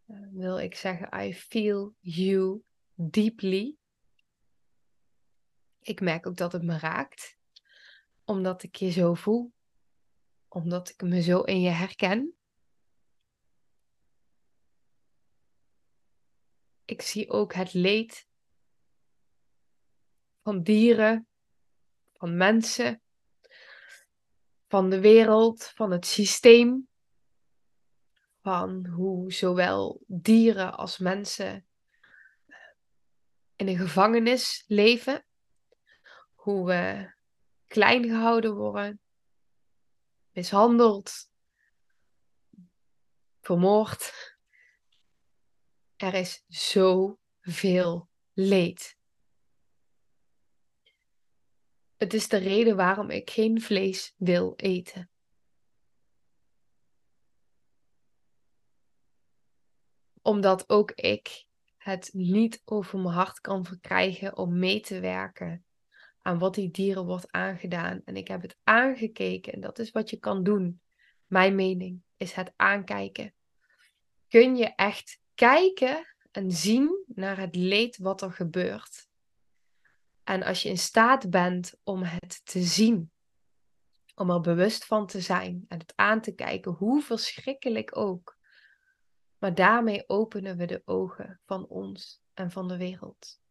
Uh, 0.08 0.28
wil 0.32 0.60
ik 0.60 0.76
zeggen, 0.76 1.26
I 1.26 1.34
feel 1.34 1.96
you 2.00 2.62
deeply. 2.94 3.76
Ik 5.80 6.02
merk 6.02 6.28
ook 6.28 6.38
dat 6.38 6.52
het 6.52 6.64
me 6.64 6.78
raakt, 6.78 7.38
omdat 8.24 8.64
ik 8.64 8.76
je 8.76 8.90
zo 8.90 9.14
voel 9.14 9.54
omdat 10.56 10.90
ik 10.90 11.02
me 11.02 11.22
zo 11.22 11.42
in 11.42 11.62
je 11.62 11.70
herken. 11.70 12.36
Ik 16.86 17.02
zie 17.02 17.30
ook 17.30 17.54
het 17.54 17.74
leed 17.74 18.28
van 20.42 20.64
dieren, 20.64 21.28
van 22.14 22.38
mensen, 22.38 23.02
van 24.68 24.90
de 24.90 25.00
wereld, 25.00 25.64
van 25.64 25.92
het 25.92 26.06
systeem, 26.06 26.88
van 28.42 28.86
hoe 28.86 29.34
zowel 29.34 30.04
dieren 30.08 30.78
als 30.78 30.98
mensen 30.98 31.68
in 33.56 33.68
een 33.68 33.78
gevangenis 33.78 34.64
leven, 34.68 35.26
hoe 36.34 36.66
we 36.66 37.14
klein 37.68 38.04
gehouden 38.04 38.56
worden, 38.56 39.00
mishandeld, 40.36 41.32
vermoord. 43.42 44.14
Er 45.96 46.14
is 46.14 46.44
zoveel 46.48 48.10
leed. 48.34 48.98
Het 51.98 52.14
is 52.14 52.28
de 52.28 52.38
reden 52.38 52.76
waarom 52.76 53.10
ik 53.10 53.30
geen 53.30 53.62
vlees 53.62 54.14
wil 54.18 54.54
eten. 54.56 55.10
Omdat 60.22 60.70
ook 60.70 60.92
ik 60.92 61.46
het 61.78 62.10
niet 62.14 62.62
over 62.66 63.00
mijn 63.00 63.16
hart 63.16 63.40
kan 63.40 63.66
verkrijgen 63.66 64.38
om 64.38 64.60
mee 64.60 64.80
te 64.80 65.00
werken 65.00 65.65
aan 66.26 66.40
wat 66.40 66.56
die 66.56 66.72
dieren 66.72 67.06
wordt 67.06 67.32
aangedaan. 67.32 68.02
En 68.06 68.16
ik 68.16 68.28
heb 68.28 68.42
het 68.42 68.58
aangekeken 68.64 69.54
en 69.54 69.62
dat 69.62 69.80
is 69.80 69.92
wat 69.92 70.10
je 70.10 70.18
kan 70.18 70.44
doen. 70.44 70.82
Mijn 71.26 71.56
mening 71.56 72.02
is 72.18 72.34
het 72.34 72.54
aankijken. 72.56 73.34
Kun 74.28 74.56
je 74.56 74.76
echt 74.76 75.20
kijken 75.36 76.16
en 76.32 76.52
zien 76.52 77.04
naar 77.08 77.38
het 77.38 77.56
leed 77.56 77.98
wat 77.98 78.22
er 78.22 78.32
gebeurt. 78.32 79.08
En 80.24 80.44
als 80.44 80.62
je 80.62 80.70
in 80.70 80.78
staat 80.78 81.30
bent 81.30 81.74
om 81.84 82.04
het 82.04 82.42
te 82.46 82.64
zien, 82.64 83.12
om 84.16 84.30
er 84.30 84.42
bewust 84.42 84.86
van 84.86 85.08
te 85.08 85.22
zijn 85.22 85.66
en 85.68 85.80
het 85.80 85.94
aan 85.96 86.22
te 86.22 86.36
kijken, 86.36 86.72
hoe 86.72 87.02
verschrikkelijk 87.02 87.98
ook. 87.98 88.38
Maar 89.38 89.56
daarmee 89.56 90.10
openen 90.10 90.58
we 90.58 90.66
de 90.66 90.82
ogen 90.86 91.40
van 91.46 91.68
ons 91.68 92.22
en 92.34 92.52
van 92.52 92.68
de 92.68 92.78
wereld. 92.78 93.44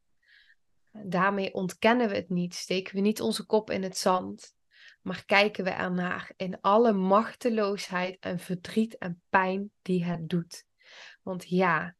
Daarmee 1.03 1.55
ontkennen 1.55 2.09
we 2.09 2.15
het 2.15 2.29
niet, 2.29 2.55
steken 2.55 2.95
we 2.95 3.01
niet 3.01 3.21
onze 3.21 3.47
kop 3.47 3.71
in 3.71 3.83
het 3.83 3.97
zand, 3.97 4.55
maar 5.03 5.25
kijken 5.25 5.65
we 5.65 5.71
ernaar 5.71 6.33
in 6.37 6.61
alle 6.61 6.93
machteloosheid 6.93 8.17
en 8.21 8.39
verdriet 8.39 8.99
en 8.99 9.23
pijn 9.29 9.71
die 9.83 10.05
het 10.05 10.29
doet. 10.29 10.67
Want 11.23 11.49
ja, 11.49 11.97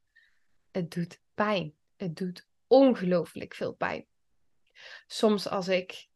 het 0.71 0.91
doet 0.91 1.21
pijn. 1.35 1.75
Het 1.97 2.17
doet 2.17 2.49
ongelooflijk 2.67 3.55
veel 3.55 3.75
pijn. 3.75 4.07
Soms 5.07 5.49
als 5.49 5.69
ik 5.69 6.09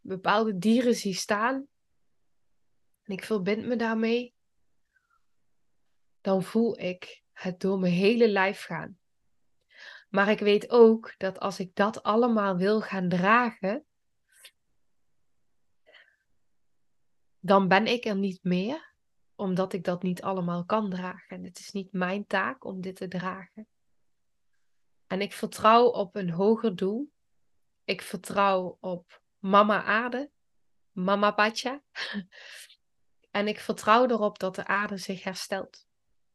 bepaalde 0.00 0.58
dieren 0.58 0.94
zie 0.94 1.14
staan 1.14 1.68
en 3.02 3.12
ik 3.12 3.24
verbind 3.24 3.66
me 3.66 3.76
daarmee, 3.76 4.34
dan 6.20 6.42
voel 6.42 6.78
ik 6.78 7.22
het 7.32 7.60
door 7.60 7.78
mijn 7.78 7.92
hele 7.92 8.28
lijf 8.28 8.62
gaan. 8.62 8.98
Maar 10.08 10.28
ik 10.28 10.38
weet 10.38 10.70
ook 10.70 11.14
dat 11.18 11.40
als 11.40 11.58
ik 11.58 11.74
dat 11.74 12.02
allemaal 12.02 12.56
wil 12.56 12.80
gaan 12.80 13.08
dragen, 13.08 13.84
dan 17.40 17.68
ben 17.68 17.86
ik 17.86 18.04
er 18.04 18.16
niet 18.16 18.42
meer, 18.42 18.94
omdat 19.34 19.72
ik 19.72 19.84
dat 19.84 20.02
niet 20.02 20.22
allemaal 20.22 20.64
kan 20.64 20.90
dragen. 20.90 21.36
En 21.36 21.44
het 21.44 21.58
is 21.58 21.70
niet 21.70 21.92
mijn 21.92 22.26
taak 22.26 22.64
om 22.64 22.80
dit 22.80 22.96
te 22.96 23.08
dragen. 23.08 23.66
En 25.06 25.20
ik 25.20 25.32
vertrouw 25.32 25.84
op 25.84 26.16
een 26.16 26.30
hoger 26.30 26.76
doel. 26.76 27.10
Ik 27.84 28.02
vertrouw 28.02 28.76
op 28.80 29.22
mama 29.38 29.82
aarde, 29.82 30.30
mama 30.90 31.30
Pacha. 31.30 31.82
en 33.30 33.48
ik 33.48 33.58
vertrouw 33.58 34.06
erop 34.06 34.38
dat 34.38 34.54
de 34.54 34.66
aarde 34.66 34.96
zich 34.96 35.22
herstelt. 35.22 35.86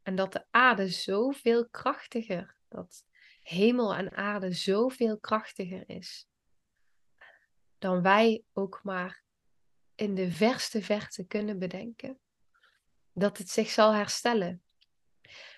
En 0.02 0.16
dat 0.16 0.32
de 0.32 0.46
aarde 0.52 0.88
zoveel 0.88 1.70
krachtiger, 1.70 2.56
dat 2.68 3.06
hemel 3.44 3.96
en 3.96 4.12
aarde 4.12 4.52
zoveel 4.52 5.20
krachtiger 5.20 5.84
is. 5.90 6.28
Dan 7.78 8.02
wij 8.02 8.44
ook 8.54 8.80
maar 8.84 9.24
in 9.96 10.16
de 10.16 10.32
verste 10.32 10.82
verte 10.82 11.26
kunnen 11.26 11.60
bedenken. 11.60 12.20
Dat 13.14 13.38
het 13.38 13.50
zich 13.50 13.70
zal 13.70 13.94
herstellen. 13.94 14.64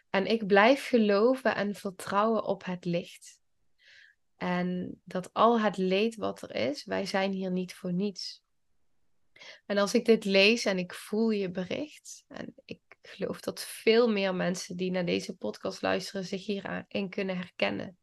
En 0.10 0.26
ik 0.26 0.48
blijf 0.48 0.88
geloven 0.88 1.56
en 1.56 1.76
vertrouwen 1.76 2.44
op 2.44 2.66
het 2.66 2.86
licht. 2.86 3.40
En 4.36 5.02
dat 5.04 5.34
al 5.34 5.60
het 5.60 5.78
leed 5.78 6.16
wat 6.16 6.42
er 6.42 6.56
is, 6.56 6.86
wij 6.86 7.06
zijn 7.06 7.32
hier 7.32 7.52
niet 7.52 7.74
voor 7.74 7.94
niets. 7.94 8.44
En 9.66 9.78
als 9.78 9.94
ik 9.94 10.06
dit 10.06 10.26
lees 10.26 10.66
en 10.66 10.78
ik 10.78 10.94
voel 10.94 11.30
je 11.30 11.52
bericht, 11.52 12.26
en 12.28 12.54
ik 12.66 12.80
geloof 13.08 13.40
dat 13.40 13.62
veel 13.62 14.12
meer 14.12 14.36
mensen 14.36 14.78
die 14.78 14.92
naar 14.92 15.06
deze 15.06 15.36
podcast 15.36 15.82
luisteren 15.82 16.26
zich 16.26 16.46
hierin 16.46 17.10
kunnen 17.10 17.38
herkennen. 17.38 17.98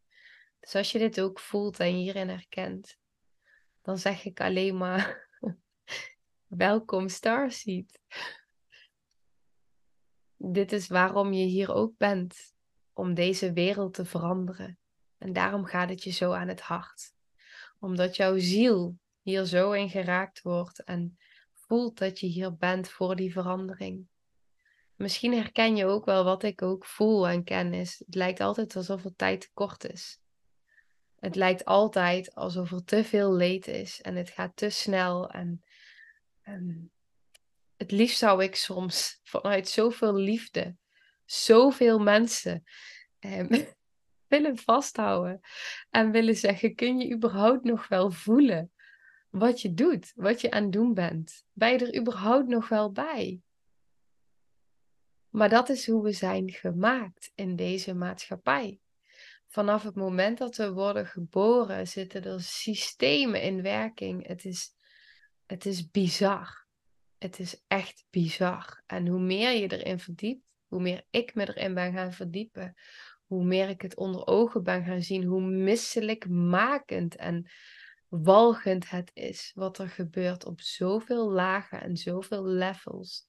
Dus 0.61 0.75
als 0.75 0.93
je 0.93 0.99
dit 0.99 1.21
ook 1.21 1.39
voelt 1.39 1.81
en 1.81 1.95
hierin 1.95 2.29
herkent, 2.29 2.99
dan 3.83 3.99
zeg 3.99 4.25
ik 4.25 4.41
alleen 4.41 4.77
maar 4.77 5.29
welkom 6.47 7.09
Starseed 7.09 8.01
dit 10.43 10.73
is 10.73 10.89
waarom 10.89 11.33
je 11.33 11.45
hier 11.45 11.75
ook 11.75 11.97
bent, 11.97 12.55
om 12.93 13.15
deze 13.15 13.53
wereld 13.53 13.95
te 13.95 14.05
veranderen. 14.05 14.79
En 15.19 15.33
daarom 15.33 15.65
gaat 15.65 15.89
het 15.89 16.03
je 16.03 16.11
zo 16.11 16.33
aan 16.33 16.49
het 16.49 16.61
hart. 16.61 17.15
Omdat 17.79 18.17
jouw 18.17 18.39
ziel 18.39 18.99
hier 19.21 19.45
zo 19.45 19.73
in 19.73 19.91
geraakt 19.91 20.43
wordt 20.43 20.85
en 20.85 21.19
voelt 21.53 21.99
dat 21.99 22.21
je 22.21 22.27
hier 22.27 22.57
bent 22.57 22.89
voor 22.89 23.17
die 23.17 23.33
verandering. 23.33 24.07
Misschien 24.97 25.33
herken 25.35 25.77
je 25.77 25.87
ook 25.87 26.05
wel 26.05 26.25
wat 26.25 26.43
ik 26.43 26.63
ook 26.63 26.85
voel 26.85 27.29
en 27.29 27.45
ken 27.45 27.75
is. 27.75 28.03
Het 28.07 28.15
lijkt 28.15 28.41
altijd 28.41 28.77
alsof 28.77 29.05
er 29.05 29.17
tijd 29.17 29.41
tekort 29.41 29.85
is. 29.85 30.21
Het 31.19 31.35
lijkt 31.35 31.65
altijd 31.65 32.35
alsof 32.35 32.73
er 32.73 32.85
te 32.85 33.05
veel 33.05 33.33
leed 33.33 33.67
is 33.67 34.01
en 34.01 34.17
het 34.17 34.31
gaat 34.31 34.57
te 34.57 34.71
snel 34.71 35.31
en, 35.31 35.65
het 37.77 37.91
liefst 37.91 38.19
zou 38.19 38.43
ik 38.43 38.55
soms 38.55 39.19
vanuit 39.23 39.69
zoveel 39.69 40.15
liefde, 40.15 40.77
zoveel 41.25 41.99
mensen 41.99 42.63
eh, 43.19 43.45
willen 44.29 44.57
vasthouden 44.57 45.41
en 45.91 46.11
willen 46.11 46.37
zeggen: 46.37 46.75
kun 46.75 46.99
je 46.99 47.15
überhaupt 47.15 47.65
nog 47.65 47.89
wel 47.89 48.11
voelen 48.11 48.73
wat 49.31 49.61
je 49.61 49.75
doet, 49.75 50.13
wat 50.15 50.41
je 50.41 50.51
aan 50.51 50.63
het 50.63 50.73
doen 50.73 50.95
bent? 50.95 51.45
Ben 51.53 51.73
je 51.73 51.79
er 51.79 51.99
überhaupt 51.99 52.49
nog 52.49 52.69
wel 52.69 52.93
bij? 52.93 53.41
Maar 55.33 55.49
dat 55.49 55.69
is 55.69 55.87
hoe 55.87 56.03
we 56.03 56.13
zijn 56.13 56.51
gemaakt 56.51 57.33
in 57.35 57.57
deze 57.57 57.95
maatschappij. 57.95 58.79
Vanaf 59.49 59.83
het 59.83 59.95
moment 59.95 60.39
dat 60.39 60.57
we 60.57 60.73
worden 60.73 61.07
geboren, 61.07 61.89
zitten 61.89 62.25
er 62.25 62.43
systemen 62.43 63.43
in 63.43 63.63
werking. 63.63 64.27
Het 64.27 64.45
is, 64.45 64.71
het 65.47 65.67
is 65.67 65.91
bizar 65.91 66.63
het 67.23 67.39
is 67.39 67.63
echt 67.67 68.05
bizar. 68.11 68.83
En 68.87 69.07
hoe 69.07 69.21
meer 69.21 69.53
je 69.53 69.79
erin 69.79 69.99
verdiept, 69.99 70.55
hoe 70.67 70.81
meer 70.81 71.05
ik 71.11 71.35
me 71.35 71.49
erin 71.49 71.75
ben 71.75 71.93
gaan 71.93 72.13
verdiepen, 72.13 72.75
hoe 73.27 73.45
meer 73.45 73.69
ik 73.69 73.83
het 73.83 73.97
onder 73.97 74.27
ogen 74.27 74.63
ben 74.63 74.85
gaan 74.85 75.03
zien, 75.03 75.25
hoe 75.25 75.41
misselijkmakend 75.41 77.17
en 77.17 77.51
walgend 78.09 78.91
het 78.91 79.11
is 79.15 79.53
wat 79.55 79.79
er 79.79 79.89
gebeurt 79.89 80.45
op 80.45 80.61
zoveel 80.61 81.31
lagen 81.31 81.81
en 81.81 81.97
zoveel 81.97 82.47
levels. 82.47 83.25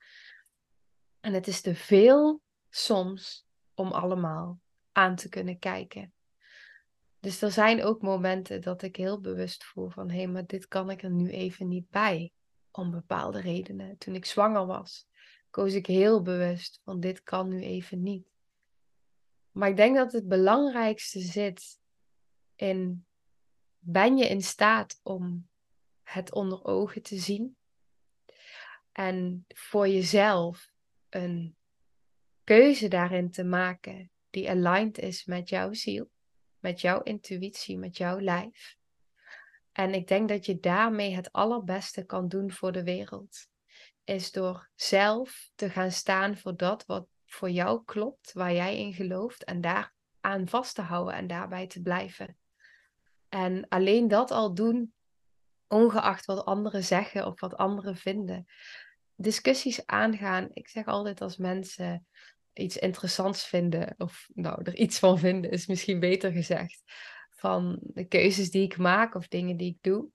En 1.24 1.34
het 1.34 1.48
is 1.48 1.62
te 1.62 1.76
veel 1.76 2.42
soms 2.70 3.46
om 3.74 3.92
allemaal 3.92 4.60
aan 4.92 5.16
te 5.16 5.30
kunnen 5.30 5.60
kijken. 5.60 6.14
Dus 7.20 7.42
er 7.42 7.52
zijn 7.52 7.84
ook 7.84 8.02
momenten 8.02 8.62
dat 8.62 8.82
ik 8.82 8.96
heel 8.96 9.22
bewust 9.22 9.64
voel 9.64 9.90
van 9.90 10.10
hé, 10.10 10.18
hey, 10.18 10.28
maar 10.28 10.46
dit 10.46 10.68
kan 10.68 10.90
ik 10.90 11.04
er 11.04 11.12
nu 11.12 11.30
even 11.30 11.68
niet 11.68 11.90
bij 11.90 12.32
om 12.72 12.92
bepaalde 12.92 13.42
redenen. 13.42 13.98
Toen 13.98 14.16
ik 14.16 14.26
zwanger 14.26 14.66
was, 14.66 15.08
koos 15.50 15.74
ik 15.74 15.86
heel 15.86 16.22
bewust 16.22 16.80
van 16.84 17.00
dit 17.00 17.24
kan 17.24 17.50
nu 17.50 17.62
even 17.62 18.02
niet. 18.02 18.28
Maar 19.52 19.70
ik 19.70 19.78
denk 19.78 19.96
dat 19.96 20.12
het 20.12 20.28
belangrijkste 20.28 21.20
zit 21.20 21.80
in 22.56 23.06
ben 23.80 24.18
je 24.18 24.28
in 24.28 24.42
staat 24.42 25.00
om 25.04 25.50
het 26.02 26.34
onder 26.34 26.66
ogen 26.66 27.02
te 27.02 27.18
zien 27.18 27.56
en 28.92 29.46
voor 29.48 29.88
jezelf 29.88 30.73
een 31.13 31.56
keuze 32.43 32.88
daarin 32.88 33.32
te 33.32 33.43
maken 33.43 34.12
die 34.30 34.49
aligned 34.49 34.97
is 34.97 35.26
met 35.26 35.49
jouw 35.49 35.73
ziel, 35.73 36.10
met 36.60 36.82
jouw 36.82 37.02
intuïtie, 37.02 37.78
met 37.78 37.97
jouw 37.97 38.19
lijf. 38.19 38.78
En 39.71 39.93
ik 39.93 40.08
denk 40.08 40.30
dat 40.30 40.45
je 40.45 40.60
daarmee 40.60 41.15
het 41.15 41.32
allerbeste 41.32 42.06
kan 42.06 42.28
doen 42.28 42.52
voor 42.52 42.71
de 42.71 42.84
wereld. 42.84 43.47
Is 44.04 44.32
door 44.32 44.69
zelf 44.76 45.49
te 45.56 45.69
gaan 45.69 45.91
staan 45.91 46.38
voor 46.38 46.58
dat 46.58 46.86
wat 46.86 47.08
voor 47.26 47.49
jou 47.49 47.84
klopt, 47.86 48.34
waar 48.34 48.54
jij 48.54 48.78
in 48.78 48.93
gelooft. 48.93 49.43
En 49.43 49.62
daar 49.62 49.93
aan 50.19 50.47
vast 50.47 50.76
te 50.76 50.82
houden 50.82 51.13
en 51.13 51.28
daarbij 51.28 51.67
te 51.67 51.82
blijven. 51.82 52.38
En 53.30 53.67
alleen 53.67 54.08
dat 54.08 54.32
al 54.32 54.54
doen, 54.54 54.93
ongeacht 55.67 56.26
wat 56.26 56.45
anderen 56.45 56.84
zeggen 56.84 57.26
of 57.26 57.39
wat 57.39 57.56
anderen 57.56 57.95
vinden. 57.95 58.45
Discussies 59.24 59.86
aangaan. 59.86 60.50
Ik 60.54 60.68
zeg 60.68 60.86
altijd 60.86 61.22
als 61.22 61.38
mensen 61.38 62.08
iets 62.54 62.78
interessants 62.78 63.48
vinden, 63.48 63.96
of 63.98 64.28
nou, 64.34 64.62
er 64.64 64.76
iets 64.76 65.00
van 65.00 65.20
vinden, 65.20 65.52
is 65.52 65.68
misschien 65.68 66.00
beter 66.00 66.32
gezegd 66.32 66.84
van 67.30 67.80
de 67.82 68.08
keuzes 68.08 68.52
die 68.52 68.64
ik 68.64 68.78
maak 68.78 69.16
of 69.16 69.28
dingen 69.28 69.58
die 69.58 69.70
ik 69.70 69.78
doe. 69.82 70.08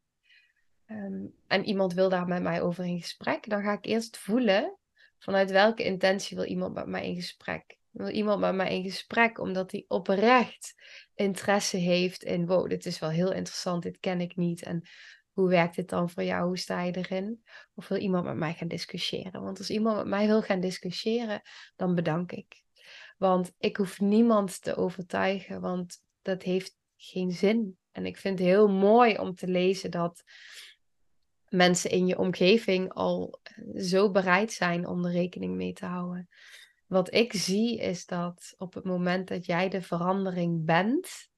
ehm, 0.86 1.26
en 1.46 1.64
iemand 1.64 1.92
wil 1.94 2.08
daar 2.08 2.26
met 2.26 2.42
mij 2.42 2.62
over 2.62 2.84
in 2.84 3.00
gesprek, 3.00 3.48
dan 3.48 3.62
ga 3.62 3.72
ik 3.72 3.84
eerst 3.84 4.16
voelen 4.16 4.78
vanuit 5.18 5.50
welke 5.50 5.84
intentie 5.84 6.36
wil 6.36 6.46
iemand 6.46 6.74
met 6.74 6.86
mij 6.86 7.06
in 7.06 7.14
gesprek. 7.14 7.76
Wil 7.90 8.08
iemand 8.08 8.40
met 8.40 8.54
mij 8.54 8.76
in 8.76 8.82
gesprek 8.82 9.38
omdat 9.38 9.72
hij 9.72 9.84
oprecht 9.88 10.74
interesse 11.14 11.76
heeft 11.76 12.22
in, 12.22 12.46
wow, 12.46 12.68
dit 12.68 12.86
is 12.86 12.98
wel 12.98 13.10
heel 13.10 13.32
interessant, 13.32 13.82
dit 13.82 13.98
ken 14.00 14.20
ik 14.20 14.36
niet. 14.36 14.62
En 14.62 14.88
hoe 15.38 15.48
werkt 15.48 15.76
dit 15.76 15.88
dan 15.88 16.10
voor 16.10 16.22
jou? 16.22 16.46
Hoe 16.46 16.58
sta 16.58 16.82
je 16.82 16.96
erin? 16.96 17.42
Of 17.74 17.88
wil 17.88 17.98
iemand 17.98 18.24
met 18.24 18.36
mij 18.36 18.54
gaan 18.54 18.68
discussiëren? 18.68 19.42
Want 19.42 19.58
als 19.58 19.70
iemand 19.70 19.96
met 19.96 20.06
mij 20.06 20.26
wil 20.26 20.42
gaan 20.42 20.60
discussiëren, 20.60 21.42
dan 21.76 21.94
bedank 21.94 22.32
ik. 22.32 22.62
Want 23.18 23.52
ik 23.58 23.76
hoef 23.76 24.00
niemand 24.00 24.62
te 24.62 24.76
overtuigen, 24.76 25.60
want 25.60 25.96
dat 26.22 26.42
heeft 26.42 26.76
geen 26.96 27.32
zin. 27.32 27.78
En 27.92 28.06
ik 28.06 28.16
vind 28.16 28.38
het 28.38 28.48
heel 28.48 28.68
mooi 28.68 29.18
om 29.18 29.34
te 29.34 29.48
lezen 29.48 29.90
dat 29.90 30.22
mensen 31.48 31.90
in 31.90 32.06
je 32.06 32.18
omgeving 32.18 32.92
al 32.92 33.40
zo 33.76 34.10
bereid 34.10 34.52
zijn 34.52 34.86
om 34.86 35.04
er 35.04 35.12
rekening 35.12 35.54
mee 35.54 35.72
te 35.72 35.86
houden. 35.86 36.28
Wat 36.86 37.14
ik 37.14 37.32
zie 37.32 37.78
is 37.78 38.06
dat 38.06 38.54
op 38.56 38.74
het 38.74 38.84
moment 38.84 39.28
dat 39.28 39.46
jij 39.46 39.68
de 39.68 39.82
verandering 39.82 40.64
bent, 40.64 41.28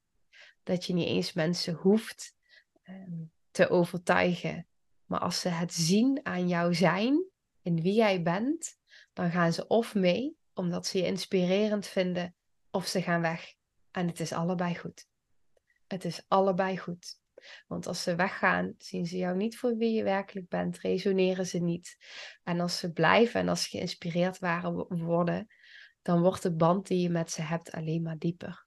dat 0.63 0.85
je 0.85 0.93
niet 0.93 1.07
eens 1.07 1.33
mensen 1.33 1.73
hoeft 1.73 2.35
ehm, 2.83 3.23
te 3.51 3.69
overtuigen. 3.69 4.67
Maar 5.05 5.19
als 5.19 5.39
ze 5.39 5.49
het 5.49 5.73
zien 5.73 6.19
aan 6.23 6.47
jou 6.47 6.73
zijn, 6.73 7.25
in 7.61 7.81
wie 7.81 7.93
jij 7.93 8.21
bent, 8.21 8.77
dan 9.13 9.31
gaan 9.31 9.53
ze 9.53 9.67
of 9.67 9.95
mee, 9.95 10.37
omdat 10.53 10.85
ze 10.85 10.97
je 10.97 11.05
inspirerend 11.05 11.87
vinden, 11.87 12.35
of 12.71 12.87
ze 12.87 13.01
gaan 13.01 13.21
weg. 13.21 13.53
En 13.91 14.07
het 14.07 14.19
is 14.19 14.31
allebei 14.31 14.77
goed. 14.77 15.07
Het 15.87 16.05
is 16.05 16.25
allebei 16.27 16.77
goed. 16.77 17.19
Want 17.67 17.87
als 17.87 18.03
ze 18.03 18.15
weggaan, 18.15 18.73
zien 18.77 19.05
ze 19.05 19.17
jou 19.17 19.35
niet 19.35 19.57
voor 19.57 19.75
wie 19.75 19.93
je 19.93 20.03
werkelijk 20.03 20.47
bent, 20.47 20.79
resoneren 20.79 21.45
ze 21.45 21.59
niet. 21.59 21.97
En 22.43 22.59
als 22.59 22.77
ze 22.77 22.91
blijven 22.91 23.39
en 23.39 23.49
als 23.49 23.63
ze 23.63 23.69
geïnspireerd 23.69 24.39
waren, 24.39 24.73
worden, 25.03 25.47
dan 26.01 26.21
wordt 26.21 26.41
de 26.41 26.55
band 26.55 26.87
die 26.87 27.01
je 27.01 27.09
met 27.09 27.31
ze 27.31 27.41
hebt 27.41 27.71
alleen 27.71 28.01
maar 28.01 28.17
dieper. 28.17 28.65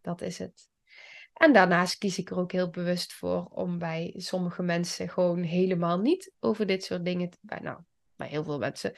Dat 0.00 0.20
is 0.20 0.38
het. 0.38 0.69
En 1.40 1.52
daarnaast 1.52 1.98
kies 1.98 2.18
ik 2.18 2.30
er 2.30 2.38
ook 2.38 2.52
heel 2.52 2.70
bewust 2.70 3.12
voor 3.12 3.44
om 3.44 3.78
bij 3.78 4.14
sommige 4.16 4.62
mensen 4.62 5.08
gewoon 5.08 5.42
helemaal 5.42 5.98
niet 5.98 6.32
over 6.40 6.66
dit 6.66 6.84
soort 6.84 7.04
dingen, 7.04 7.30
te, 7.30 7.38
nou, 7.62 7.80
bij 8.16 8.28
heel 8.28 8.44
veel 8.44 8.58
mensen, 8.58 8.92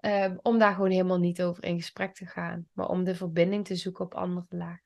um, 0.00 0.38
om 0.50 0.58
daar 0.58 0.74
gewoon 0.74 0.90
helemaal 0.90 1.18
niet 1.18 1.42
over 1.42 1.64
in 1.64 1.76
gesprek 1.76 2.14
te 2.14 2.26
gaan, 2.26 2.68
maar 2.72 2.88
om 2.88 3.04
de 3.04 3.14
verbinding 3.14 3.64
te 3.64 3.76
zoeken 3.76 4.04
op 4.04 4.14
andere 4.14 4.46
lagen. 4.48 4.82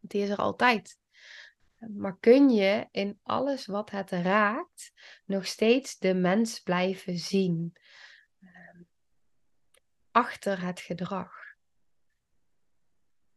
Die 0.00 0.22
is 0.22 0.28
er 0.28 0.36
altijd. 0.36 0.98
Maar 1.78 2.18
kun 2.18 2.50
je 2.50 2.88
in 2.90 3.18
alles 3.22 3.66
wat 3.66 3.90
het 3.90 4.10
raakt 4.10 4.92
nog 5.24 5.46
steeds 5.46 5.98
de 5.98 6.14
mens 6.14 6.60
blijven 6.60 7.18
zien 7.18 7.72
ehm, 8.40 8.82
achter 10.10 10.62
het 10.62 10.80
gedrag? 10.80 11.35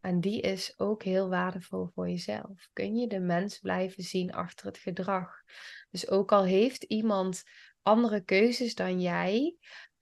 En 0.02 0.20
die 0.22 0.42
is 0.42 0.74
ook 0.78 1.04
heel 1.04 1.30
waardevol 1.30 1.88
voor 1.94 2.10
jezelf. 2.10 2.70
Kun 2.74 2.96
je 2.96 3.08
de 3.08 3.20
mens 3.20 3.60
blijven 3.60 4.04
zien 4.04 4.34
achter 4.34 4.66
het 4.66 4.78
gedrag? 4.78 5.44
Dus 5.90 6.10
ook 6.10 6.32
al 6.32 6.44
heeft 6.44 6.84
iemand 6.84 7.44
andere 7.82 8.22
keuzes 8.22 8.76
dan 8.76 9.02
jij, 9.02 9.56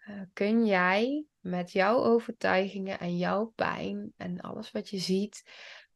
uh, 0.08 0.22
kun 0.34 0.66
jij 0.66 1.26
met 1.40 1.72
jouw 1.72 1.98
overtuigingen 1.98 3.00
en 3.00 3.18
jouw 3.18 3.46
pijn 3.46 4.14
en 4.18 4.42
alles 4.42 4.72
wat 4.72 4.90
je 4.90 4.98
ziet, 4.98 5.44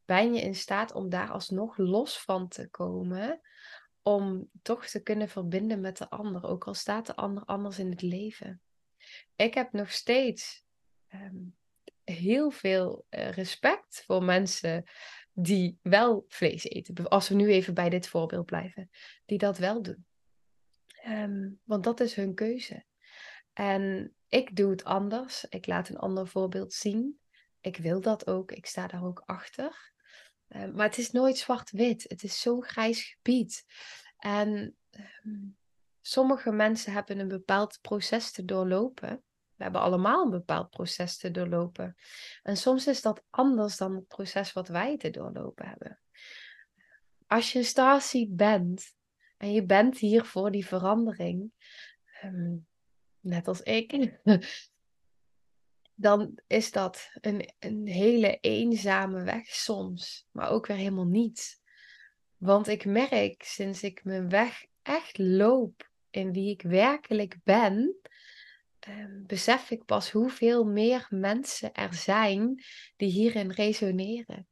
ben 0.04 0.34
je 0.34 0.40
in 0.40 0.54
staat 0.54 0.92
om 0.92 1.08
daar 1.08 1.30
alsnog 1.30 1.76
los 1.76 2.20
van 2.20 2.48
te 2.48 2.68
komen. 2.68 3.40
Om 4.02 4.48
toch 4.62 4.86
te 4.86 5.02
kunnen 5.02 5.28
verbinden 5.28 5.80
met 5.80 5.96
de 5.96 6.10
ander, 6.10 6.44
ook 6.44 6.66
al 6.66 6.74
staat 6.74 7.06
de 7.06 7.16
ander 7.16 7.44
anders 7.44 7.78
in 7.78 7.90
het 7.90 8.02
leven. 8.02 8.60
Ik 9.36 9.54
heb 9.54 9.72
nog 9.72 9.90
steeds 9.90 10.64
ehm, 11.08 11.36
heel 12.04 12.50
veel 12.50 13.06
eh, 13.08 13.30
respect 13.30 14.02
voor 14.06 14.24
mensen 14.24 14.84
die 15.32 15.78
wel 15.82 16.24
vlees 16.28 16.64
eten. 16.64 17.08
Als 17.08 17.28
we 17.28 17.34
nu 17.34 17.50
even 17.50 17.74
bij 17.74 17.88
dit 17.88 18.08
voorbeeld 18.08 18.46
blijven, 18.46 18.90
die 19.24 19.38
dat 19.38 19.58
wel 19.58 19.82
doen. 19.82 20.06
Ehm, 20.86 21.50
want 21.64 21.84
dat 21.84 22.00
is 22.00 22.14
hun 22.14 22.34
keuze. 22.34 22.84
En 23.52 24.14
ik 24.28 24.56
doe 24.56 24.70
het 24.70 24.84
anders. 24.84 25.44
Ik 25.48 25.66
laat 25.66 25.88
een 25.88 25.98
ander 25.98 26.28
voorbeeld 26.28 26.72
zien. 26.72 27.20
Ik 27.60 27.76
wil 27.76 28.00
dat 28.00 28.26
ook. 28.26 28.52
Ik 28.52 28.66
sta 28.66 28.86
daar 28.86 29.04
ook 29.04 29.22
achter. 29.26 29.92
Ehm, 30.48 30.74
maar 30.74 30.86
het 30.86 30.98
is 30.98 31.10
nooit 31.10 31.38
zwart-wit. 31.38 32.04
Het 32.08 32.22
is 32.22 32.40
zo'n 32.40 32.64
grijs 32.64 33.02
gebied. 33.02 33.64
En 34.16 34.76
ehm, 34.90 35.48
sommige 36.00 36.52
mensen 36.52 36.92
hebben 36.92 37.18
een 37.18 37.28
bepaald 37.28 37.78
proces 37.80 38.32
te 38.32 38.44
doorlopen. 38.44 39.22
We 39.62 39.68
hebben 39.68 39.86
allemaal 39.86 40.24
een 40.24 40.30
bepaald 40.30 40.70
proces 40.70 41.16
te 41.16 41.30
doorlopen. 41.30 41.96
En 42.42 42.56
soms 42.56 42.86
is 42.86 43.02
dat 43.02 43.24
anders 43.30 43.76
dan 43.76 43.94
het 43.94 44.06
proces 44.06 44.52
wat 44.52 44.68
wij 44.68 44.96
te 44.96 45.10
doorlopen 45.10 45.68
hebben. 45.68 46.00
Als 47.26 47.52
je 47.52 47.58
een 47.58 47.64
starseed 47.64 48.36
bent 48.36 48.94
en 49.36 49.52
je 49.52 49.64
bent 49.64 49.98
hier 49.98 50.24
voor 50.24 50.50
die 50.50 50.66
verandering, 50.66 51.52
ehm, 52.20 52.54
net 53.20 53.48
als 53.48 53.60
ik, 53.60 54.18
dan 55.94 56.38
is 56.46 56.70
dat 56.70 57.10
een, 57.20 57.52
een 57.58 57.86
hele 57.86 58.38
eenzame 58.40 59.22
weg 59.22 59.46
soms, 59.46 60.26
maar 60.30 60.50
ook 60.50 60.66
weer 60.66 60.76
helemaal 60.76 61.06
niet. 61.06 61.60
Want 62.36 62.68
ik 62.68 62.84
merk 62.84 63.42
sinds 63.42 63.82
ik 63.82 64.04
mijn 64.04 64.28
weg 64.28 64.64
echt 64.82 65.18
loop 65.18 65.90
in 66.10 66.32
wie 66.32 66.50
ik 66.50 66.62
werkelijk 66.62 67.36
ben, 67.44 67.96
um, 68.88 69.26
besef 69.26 69.70
ik 69.70 69.84
pas 69.84 70.10
hoeveel 70.10 70.64
meer 70.64 71.06
mensen 71.10 71.72
er 71.72 71.94
zijn 71.94 72.64
die 72.96 73.10
hierin 73.10 73.50
resoneren. 73.50 74.46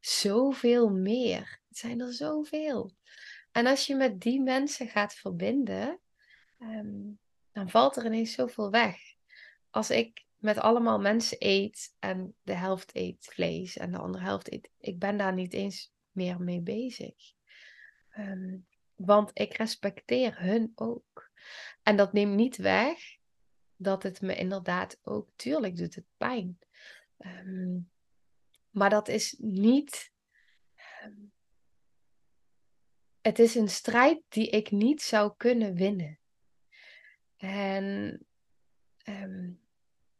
Zoveel 0.00 0.90
meer. 0.90 1.60
Het 1.68 1.78
zijn 1.78 2.00
er 2.00 2.12
zoveel. 2.12 2.92
En 3.52 3.66
als 3.66 3.86
je 3.86 3.94
met 3.94 4.20
die 4.20 4.40
mensen 4.40 4.88
gaat 4.88 5.14
verbinden, 5.14 6.00
ehm, 6.58 7.10
dan 7.52 7.70
valt 7.70 7.96
er 7.96 8.04
ineens 8.04 8.32
zoveel 8.32 8.70
weg. 8.70 8.96
Als 9.70 9.90
ik 9.90 10.26
met 10.36 10.58
allemaal 10.58 10.98
mensen 10.98 11.36
eet 11.40 11.94
en 11.98 12.34
de 12.42 12.54
helft 12.54 12.96
eet 12.96 13.28
vlees 13.30 13.76
en 13.76 13.92
de 13.92 13.98
andere 13.98 14.24
helft 14.24 14.52
eet, 14.52 14.70
ik 14.78 14.98
ben 14.98 15.16
daar 15.16 15.34
niet 15.34 15.52
eens 15.52 15.92
meer 16.10 16.40
mee 16.40 16.60
bezig. 16.60 17.32
Ehm, 18.10 18.56
want 18.94 19.30
ik 19.34 19.56
respecteer 19.56 20.40
hun 20.40 20.72
ook. 20.74 21.30
En 21.82 21.96
dat 21.96 22.12
neemt 22.12 22.34
niet 22.34 22.56
weg 22.56 23.17
dat 23.78 24.02
het 24.02 24.20
me 24.20 24.36
inderdaad 24.36 24.98
ook, 25.02 25.28
tuurlijk 25.36 25.76
doet 25.76 25.94
het 25.94 26.06
pijn. 26.16 26.58
Um, 27.18 27.90
maar 28.70 28.90
dat 28.90 29.08
is 29.08 29.36
niet. 29.38 30.12
Um, 31.04 31.32
het 33.20 33.38
is 33.38 33.54
een 33.54 33.68
strijd 33.68 34.22
die 34.28 34.48
ik 34.48 34.70
niet 34.70 35.02
zou 35.02 35.34
kunnen 35.36 35.74
winnen. 35.74 36.18
En 37.36 38.18
um, 39.04 39.60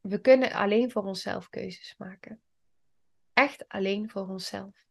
we 0.00 0.20
kunnen 0.20 0.52
alleen 0.52 0.90
voor 0.90 1.04
onszelf 1.04 1.48
keuzes 1.48 1.94
maken. 1.96 2.42
Echt 3.32 3.68
alleen 3.68 4.10
voor 4.10 4.28
onszelf. 4.28 4.86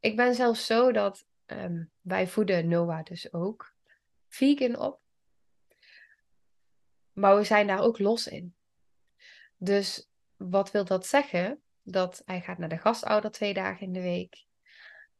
Ik 0.00 0.16
ben 0.16 0.34
zelfs 0.34 0.66
zo 0.66 0.92
dat 0.92 1.26
wij 2.00 2.28
voeden 2.28 2.68
Noah 2.68 3.04
dus 3.04 3.32
ook 3.32 3.74
vegan 4.28 4.78
op. 4.78 5.03
Maar 7.14 7.36
we 7.36 7.44
zijn 7.44 7.66
daar 7.66 7.80
ook 7.80 7.98
los 7.98 8.26
in. 8.26 8.54
Dus 9.56 10.08
wat 10.36 10.70
wil 10.70 10.84
dat 10.84 11.06
zeggen? 11.06 11.60
Dat 11.82 12.22
hij 12.24 12.40
gaat 12.40 12.58
naar 12.58 12.68
de 12.68 12.78
gastouder 12.78 13.30
twee 13.30 13.54
dagen 13.54 13.86
in 13.86 13.92
de 13.92 14.02
week. 14.02 14.44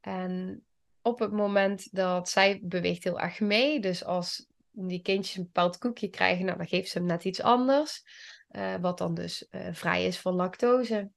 En 0.00 0.64
op 1.02 1.18
het 1.18 1.32
moment 1.32 1.94
dat 1.94 2.28
zij 2.28 2.60
beweegt 2.62 3.04
heel 3.04 3.20
erg 3.20 3.40
mee, 3.40 3.80
dus 3.80 4.04
als 4.04 4.46
die 4.70 5.02
kindjes 5.02 5.36
een 5.36 5.44
bepaald 5.44 5.78
koekje 5.78 6.08
krijgen, 6.08 6.44
nou, 6.44 6.58
dan 6.58 6.66
geeft 6.66 6.90
ze 6.90 6.98
hem 6.98 7.06
net 7.06 7.24
iets 7.24 7.40
anders. 7.40 8.04
Uh, 8.50 8.76
wat 8.76 8.98
dan 8.98 9.14
dus 9.14 9.46
uh, 9.50 9.68
vrij 9.72 10.06
is 10.06 10.18
van 10.18 10.34
lactose, 10.34 11.10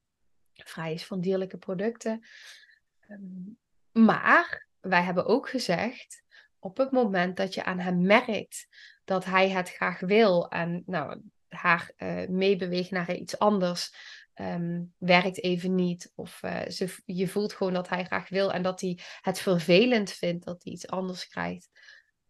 vrij 0.54 0.94
is 0.94 1.06
van 1.06 1.22
dierlijke 1.22 1.58
producten. 1.58 2.26
Um, 3.10 3.58
maar 3.92 4.68
wij 4.80 5.02
hebben 5.02 5.26
ook 5.26 5.50
gezegd, 5.50 6.24
op 6.60 6.78
het 6.78 6.92
moment 6.92 7.38
dat 7.38 7.54
je 7.54 7.64
aan 7.64 7.80
hem 7.80 8.02
merkt 8.02 8.68
dat 9.08 9.26
hij 9.26 9.50
het 9.50 9.70
graag 9.70 10.00
wil 10.00 10.50
en 10.50 10.84
nou, 10.86 11.22
haar 11.48 11.92
uh, 11.98 12.28
meebeweegt 12.28 12.92
naar 12.92 13.16
iets 13.16 13.40
anders, 13.40 13.94
um, 14.36 14.94
werkt 14.98 15.44
even 15.44 15.76
niet. 15.76 16.12
Of 16.16 16.44
uh, 16.44 16.68
ze, 16.68 17.02
je 17.06 17.28
voelt 17.28 17.54
gewoon 17.54 17.74
dat 17.74 17.90
hij 17.90 18.06
graag 18.06 18.30
wil 18.30 18.54
en 18.54 18.62
dat 18.62 18.82
hij 18.82 19.00
het 19.22 19.40
vervelend 19.40 20.12
vindt 20.12 20.46
dat 20.46 20.64
hij 20.64 20.74
iets 20.74 20.88
anders 20.88 21.28
krijgt. 21.28 21.70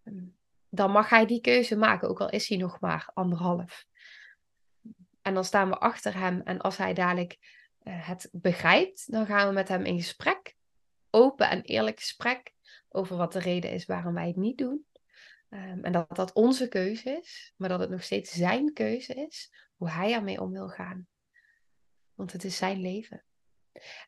Um, 0.04 0.36
dan 0.70 0.92
mag 0.92 1.10
hij 1.10 1.26
die 1.26 1.42
keuze 1.42 1.76
maken, 1.76 2.10
ook 2.10 2.22
al 2.22 2.30
is 2.30 2.48
hij 2.48 2.58
nog 2.58 2.80
maar 2.80 3.10
anderhalf. 3.14 3.86
En 5.22 5.34
dan 5.34 5.46
staan 5.46 5.70
we 5.70 5.78
achter 5.78 6.20
hem 6.20 6.42
en 6.42 6.60
als 6.60 6.78
hij 6.78 6.94
dadelijk 6.94 7.38
uh, 7.84 8.08
het 8.08 8.30
begrijpt, 8.32 9.12
dan 9.12 9.26
gaan 9.26 9.48
we 9.48 9.54
met 9.54 9.68
hem 9.68 9.86
in 9.86 9.98
gesprek. 9.98 10.56
Open 11.10 11.50
en 11.50 11.62
eerlijk 11.62 12.00
gesprek 12.00 12.54
over 12.90 13.18
wat 13.18 13.34
de 13.34 13.40
reden 13.40 13.72
is 13.72 13.86
waarom 13.86 14.14
wij 14.14 14.28
het 14.28 14.36
niet 14.36 14.58
doen. 14.58 14.86
Ehm, 15.50 15.84
en 15.84 15.92
dat 15.92 16.16
dat 16.16 16.34
onze 16.34 16.68
keuze 16.68 17.20
is, 17.22 17.54
maar 17.58 17.70
dat 17.70 17.80
het 17.80 17.90
nog 17.90 18.04
steeds 18.04 18.32
zijn 18.32 18.74
keuze 18.74 19.14
is 19.14 19.52
hoe 19.76 19.90
hij 19.90 20.14
ermee 20.14 20.42
om 20.42 20.52
wil 20.52 20.70
gaan. 20.70 21.08
Want 22.14 22.32
het 22.32 22.44
is 22.44 22.58
zijn 22.58 22.82
leven. 22.82 23.24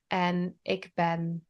En 0.08 0.60
ik 0.62 0.91
ben 0.93 1.47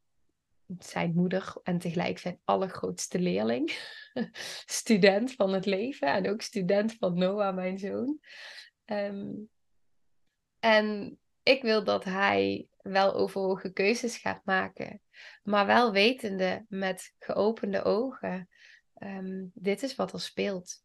zijn 0.77 1.13
moeder 1.15 1.55
en 1.63 1.77
tegelijk 1.77 2.17
zijn 2.17 2.39
allergrootste 2.43 3.19
leerling. 3.19 3.71
student 4.79 5.31
van 5.31 5.53
het 5.53 5.65
leven 5.65 6.07
en 6.07 6.29
ook 6.29 6.41
student 6.41 6.93
van 6.93 7.17
Noah, 7.17 7.55
mijn 7.55 7.77
zoon. 7.77 8.19
Ehm, 8.85 9.31
en 10.59 11.19
ik 11.43 11.61
wil 11.61 11.83
dat 11.83 12.03
hij 12.03 12.67
wel 12.77 13.13
overwogen 13.13 13.73
keuzes 13.73 14.17
gaat 14.17 14.45
maken, 14.45 15.01
maar 15.43 15.65
wel 15.65 15.91
wetende 15.91 16.65
met 16.67 17.15
geopende 17.19 17.83
ogen. 17.83 18.49
Ehm, 18.99 19.45
dit 19.53 19.83
is 19.83 19.95
wat 19.95 20.13
er 20.13 20.21
speelt. 20.21 20.83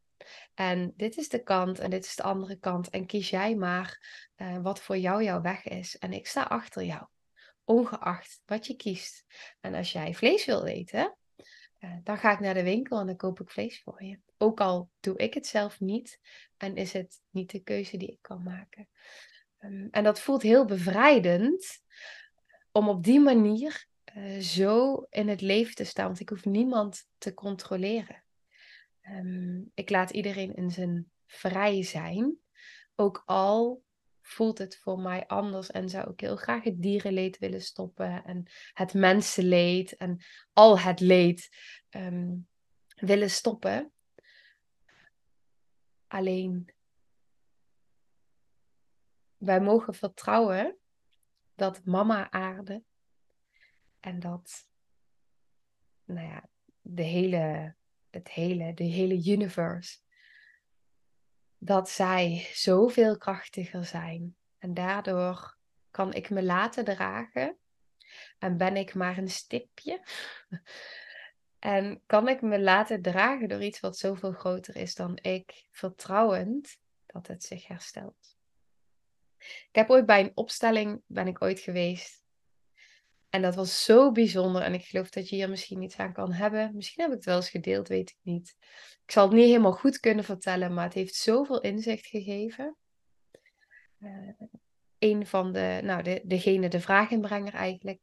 En 0.55 0.93
dit 0.97 1.17
is 1.17 1.29
de 1.29 1.43
kant 1.43 1.79
en 1.79 1.91
dit 1.91 2.05
is 2.05 2.17
de 2.17 2.23
andere 2.23 2.59
kant. 2.59 2.91
En 2.91 3.07
kies 3.07 3.31
jij 3.31 3.55
maar 3.55 4.07
uh, 4.37 4.59
wat 4.59 4.81
voor 4.81 4.97
jou 4.97 5.23
jouw 5.23 5.41
weg 5.41 5.65
is. 5.65 5.99
En 5.99 6.13
ik 6.13 6.27
sta 6.27 6.43
achter 6.43 6.83
jou, 6.83 7.07
ongeacht 7.65 8.43
wat 8.45 8.67
je 8.67 8.77
kiest. 8.77 9.25
En 9.61 9.75
als 9.75 9.93
jij 9.93 10.15
vlees 10.15 10.45
wil 10.45 10.65
eten, 10.65 11.17
uh, 11.81 11.97
dan 12.03 12.19
ga 12.19 12.33
ik 12.33 12.41
naar 12.41 12.55
de 12.55 12.63
winkel 12.63 13.01
en 13.01 13.07
dan 13.07 13.17
koop 13.17 13.41
ik 13.41 13.51
vlees 13.51 13.83
voor 13.83 14.05
je. 14.05 14.19
Ook 14.39 14.61
al 14.61 14.91
doe 15.01 15.17
ik 15.17 15.35
het 15.35 15.47
zelf 15.47 15.81
niet 15.81 16.21
en 16.57 16.77
is 16.77 16.93
het 16.93 17.21
niet 17.31 17.51
de 17.51 17.63
keuze 17.63 17.97
die 17.97 18.11
ik 18.11 18.19
kan 18.21 18.43
maken. 18.43 18.89
Um, 19.61 19.89
en 19.91 20.05
dat 20.05 20.21
voelt 20.21 20.43
heel 20.43 20.65
bevrijdend 20.65 21.83
om 22.73 22.89
op 22.89 23.05
die 23.05 23.21
manier 23.21 23.87
uh, 24.17 24.41
zo 24.41 25.07
in 25.11 25.29
het 25.29 25.41
leven 25.41 25.75
te 25.75 25.85
staan. 25.85 26.07
Want 26.07 26.21
ik 26.21 26.29
hoef 26.29 26.45
niemand 26.45 27.09
te 27.19 27.35
controleren. 27.35 28.25
Um, 29.11 29.71
ik 29.75 29.91
laat 29.91 30.11
iedereen 30.11 30.55
in 30.55 30.71
zijn 30.71 31.11
vrij 31.27 31.83
zijn. 31.83 32.39
Ook 32.95 33.23
al 33.27 33.85
voelt 34.21 34.59
het 34.59 34.77
voor 34.77 34.99
mij 34.99 35.27
anders 35.27 35.71
en 35.71 35.89
zou 35.89 36.11
ik 36.11 36.21
heel 36.21 36.37
graag 36.37 36.63
het 36.65 36.83
dierenleed 36.83 37.39
willen 37.39 37.63
stoppen 37.63 38.25
en 38.25 38.47
het 38.73 38.95
mensenleed 38.95 39.97
en 39.97 40.25
al 40.53 40.79
het 40.79 41.01
leed 41.01 41.49
um, 41.91 42.49
willen 42.95 43.31
stoppen. 43.31 43.93
Alleen, 46.07 46.75
wij 49.37 49.61
mogen 49.61 49.95
vertrouwen 49.95 50.77
dat 51.55 51.85
mama 51.85 52.31
aarde 52.31 52.83
en 54.05 54.21
dat, 54.21 54.69
nou 56.05 56.27
ja, 56.29 56.49
de 56.81 57.03
hele, 57.03 57.75
het 58.11 58.31
hele, 58.31 58.75
de 58.75 58.85
hele 58.85 59.31
universe, 59.31 59.99
dat 61.59 61.91
zij 61.91 62.49
zoveel 62.53 63.17
krachtiger 63.19 63.85
zijn. 63.85 64.37
En 64.59 64.75
daardoor 64.75 65.57
kan 65.91 66.13
ik 66.13 66.31
me 66.31 66.43
laten 66.43 66.85
dragen 66.85 67.59
en 68.39 68.57
ben 68.57 68.77
ik 68.77 68.95
maar 68.95 69.19
een 69.19 69.31
stipje. 69.31 70.03
En 71.59 72.03
kan 72.07 72.29
ik 72.29 72.43
me 72.43 72.61
laten 72.61 73.03
dragen 73.03 73.49
door 73.49 73.63
iets 73.63 73.81
wat 73.81 73.99
zoveel 73.99 74.33
groter 74.33 74.77
is 74.77 74.95
dan 74.95 75.19
ik, 75.23 75.67
vertrouwend 75.71 76.79
dat 77.07 77.27
het 77.27 77.45
zich 77.45 77.67
herstelt. 77.67 78.37
Ik 79.39 79.69
heb 79.73 79.91
ooit 79.91 80.07
bij 80.07 80.21
een 80.21 80.33
opstelling 80.35 81.03
ben 81.07 81.27
ik 81.27 81.43
ooit 81.43 81.61
geweest. 81.61 82.24
En 83.35 83.43
dat 83.43 83.55
was 83.55 83.85
zo 83.85 84.13
bijzonder. 84.13 84.63
En 84.63 84.75
ik 84.75 84.85
geloof 84.85 85.11
dat 85.11 85.29
je 85.29 85.37
hier 85.37 85.49
misschien 85.49 85.83
iets 85.83 85.97
aan 85.97 86.13
kan 86.13 86.33
hebben. 86.33 86.71
Misschien 86.75 87.03
heb 87.03 87.11
ik 87.11 87.17
het 87.17 87.27
wel 87.27 87.37
eens 87.37 87.51
gedeeld, 87.51 87.89
weet 87.89 88.11
ik 88.11 88.19
niet. 88.23 88.57
Ik 89.05 89.11
zal 89.11 89.25
het 89.25 89.35
niet 89.35 89.47
helemaal 89.47 89.73
goed 89.73 90.01
kunnen 90.01 90.25
vertellen, 90.25 90.75
maar 90.75 90.85
het 90.85 90.95
heeft 90.95 91.15
zoveel 91.15 91.61
inzicht 91.61 92.07
gegeven. 92.07 92.77
Uh, 93.99 94.31
een 94.99 95.27
van 95.27 95.53
de, 95.53 95.81
nou, 95.83 96.03
de, 96.03 96.21
degene, 96.25 96.69
de 96.69 96.81
vraaginbrenger 96.81 97.55
eigenlijk, 97.55 98.01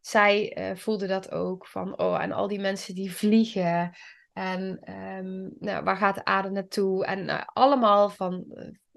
zij 0.00 0.58
uh, 0.58 0.76
voelde 0.76 1.06
dat 1.06 1.30
ook 1.30 1.66
van, 1.66 1.98
oh, 1.98 2.22
en 2.22 2.32
al 2.32 2.48
die 2.48 2.60
mensen 2.60 2.94
die 2.94 3.12
vliegen. 3.12 3.96
En 4.32 4.92
um, 4.94 5.56
nou, 5.58 5.84
waar 5.84 5.96
gaat 5.96 6.14
de 6.14 6.24
aarde 6.24 6.50
naartoe? 6.50 7.04
En 7.04 7.28
uh, 7.28 7.42
allemaal 7.44 8.10
van, 8.10 8.44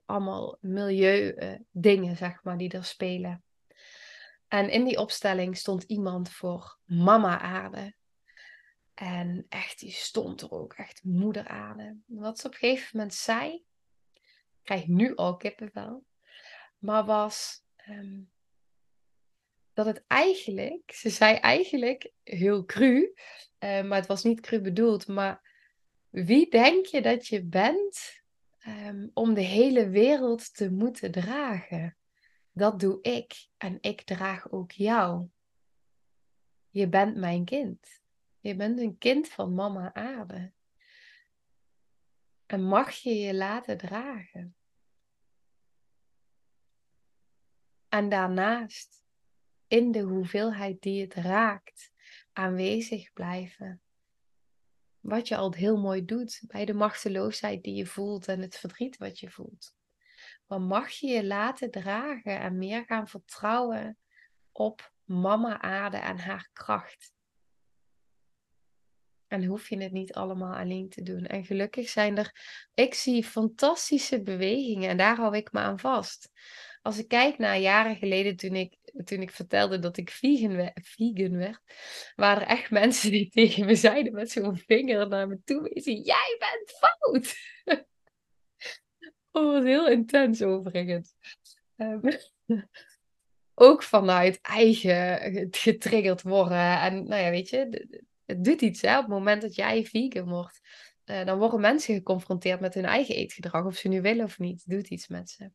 allemaal 0.06 0.58
milieu 0.62 1.36
dingen, 1.72 2.16
zeg 2.16 2.44
maar, 2.44 2.58
die 2.58 2.72
er 2.72 2.84
spelen. 2.84 3.44
En 4.54 4.70
in 4.70 4.84
die 4.84 4.98
opstelling 4.98 5.58
stond 5.58 5.84
iemand 5.84 6.30
voor 6.30 6.78
mama 6.86 7.40
aarde. 7.40 7.94
En 8.94 9.46
echt, 9.50 9.80
die 9.80 9.92
stond 9.92 10.42
er 10.42 10.52
ook, 10.52 10.74
echt 10.74 11.04
moeder 11.04 11.48
aarde. 11.48 11.98
Wat 12.06 12.40
ze 12.40 12.48
op 12.48 12.54
een 12.54 12.60
gegeven 12.60 12.98
moment 12.98 13.14
zei, 13.14 13.54
ik 14.14 14.64
krijg 14.64 14.88
nu 14.88 15.16
al 15.16 15.38
kippenvel, 15.38 16.06
maar 16.78 17.06
was 17.06 17.64
um, 17.90 18.32
dat 19.74 19.86
het 19.86 20.04
eigenlijk, 20.08 20.92
ze 20.94 21.10
zei 21.10 21.36
eigenlijk 21.36 22.12
heel 22.24 22.66
cru, 22.66 23.14
uh, 23.60 23.84
maar 23.84 23.98
het 23.98 24.08
was 24.08 24.24
niet 24.24 24.42
cru 24.42 24.62
bedoeld, 24.62 25.08
maar 25.08 25.52
wie 26.10 26.50
denk 26.50 26.86
je 26.86 27.02
dat 27.02 27.28
je 27.28 27.46
bent 27.46 28.22
um, 28.68 29.12
om 29.14 29.34
de 29.34 29.42
hele 29.42 29.90
wereld 29.90 30.56
te 30.56 30.72
moeten 30.72 31.12
dragen? 31.12 31.98
Dat 32.56 32.80
doe 32.80 33.02
ik 33.02 33.48
en 33.58 33.78
ik 33.82 34.02
draag 34.02 34.52
ook 34.52 34.72
jou. 34.72 35.30
Je 36.70 36.88
bent 36.88 37.18
mijn 37.18 37.46
kind. 37.46 38.02
Je 38.40 38.56
bent 38.56 38.80
een 38.80 38.98
kind 38.98 39.28
van 39.28 39.54
mama 39.54 39.94
aarde. 39.94 40.52
En 42.46 42.64
mag 42.64 42.92
je 42.92 43.14
je 43.16 43.34
laten 43.34 43.78
dragen. 43.78 44.56
En 47.90 48.10
daarnaast 48.10 49.04
in 49.68 49.92
de 49.92 50.02
hoeveelheid 50.02 50.82
die 50.82 51.02
het 51.02 51.14
raakt, 51.14 51.92
aanwezig 52.34 53.14
blijven. 53.14 53.82
Wat 55.00 55.28
je 55.28 55.36
al 55.36 55.54
heel 55.54 55.78
mooi 55.78 56.06
doet 56.06 56.44
bij 56.48 56.66
de 56.66 56.74
machteloosheid 56.74 57.64
die 57.64 57.76
je 57.76 57.86
voelt 57.86 58.28
en 58.28 58.42
het 58.42 58.58
verdriet 58.58 58.98
wat 58.98 59.20
je 59.20 59.30
voelt. 59.30 59.76
Maar 60.54 60.62
mag 60.62 60.92
je 60.92 61.08
je 61.08 61.26
laten 61.26 61.72
dragen 61.72 62.40
en 62.40 62.58
meer 62.58 62.84
gaan 62.86 63.08
vertrouwen 63.08 63.98
op 64.52 64.94
mama 65.04 65.62
aarde 65.62 65.98
en 65.98 66.20
haar 66.20 66.50
kracht. 66.54 67.14
En 69.28 69.46
hoef 69.46 69.70
je 69.70 69.78
het 69.78 69.92
niet 69.92 70.14
allemaal 70.14 70.56
alleen 70.56 70.90
te 70.90 71.02
doen. 71.02 71.26
En 71.26 71.46
gelukkig 71.46 71.90
zijn 71.90 72.18
er, 72.18 72.32
ik 72.74 72.94
zie 72.94 73.24
fantastische 73.24 74.22
bewegingen 74.22 74.90
en 74.90 74.98
daar 74.98 75.16
hou 75.16 75.38
ik 75.38 75.52
me 75.52 75.60
aan 75.60 75.80
vast. 75.80 76.30
Als 76.82 76.98
ik 76.98 77.08
kijk 77.08 77.38
naar 77.38 77.58
jaren 77.58 77.96
geleden 77.96 78.36
toen 78.36 78.56
ik 78.56 78.78
toen 79.04 79.22
ik 79.22 79.32
vertelde 79.32 79.80
dat 79.80 79.98
ik 79.98 80.10
vegan, 80.10 80.56
werd, 80.56 81.60
waren 82.16 82.42
er 82.42 82.48
echt 82.48 82.72
mensen 82.82 83.12
die 83.12 83.30
tegen 83.30 83.66
me 83.66 83.76
zeiden 83.76 84.14
met 84.14 84.32
zo'n 84.32 84.58
vinger 84.58 85.08
naar 85.08 85.28
me 85.28 85.42
toe 85.44 85.70
wezen, 85.74 86.02
jij 86.02 86.36
bent 86.40 86.72
fout! 86.72 87.53
Oh, 89.34 89.52
wat 89.54 89.64
heel 89.64 89.90
intens 89.90 90.42
overigens. 90.42 91.16
Um, 91.78 92.02
ook 93.54 93.84
vanuit 93.84 94.40
eigen 94.42 95.48
getriggerd 95.52 96.22
worden. 96.22 96.80
En 96.80 97.08
nou 97.08 97.22
ja, 97.22 97.30
weet 97.30 97.50
je, 97.50 97.88
het 98.26 98.44
doet 98.44 98.62
iets 98.62 98.82
hè, 98.82 98.96
op 98.96 99.04
het 99.04 99.12
moment 99.12 99.42
dat 99.42 99.56
jij 99.56 99.86
vegan 99.86 100.30
wordt. 100.30 100.62
Uh, 101.06 101.26
dan 101.26 101.38
worden 101.38 101.60
mensen 101.60 101.96
geconfronteerd 101.96 102.60
met 102.60 102.74
hun 102.74 102.86
eigen 102.86 103.16
eetgedrag, 103.16 103.66
of 103.66 103.76
ze 103.76 103.88
nu 103.88 104.02
willen 104.02 104.26
of 104.26 104.40
niet. 104.40 104.64
Doet 104.66 104.90
iets 104.90 105.08
met 105.08 105.30
ze. 105.30 105.52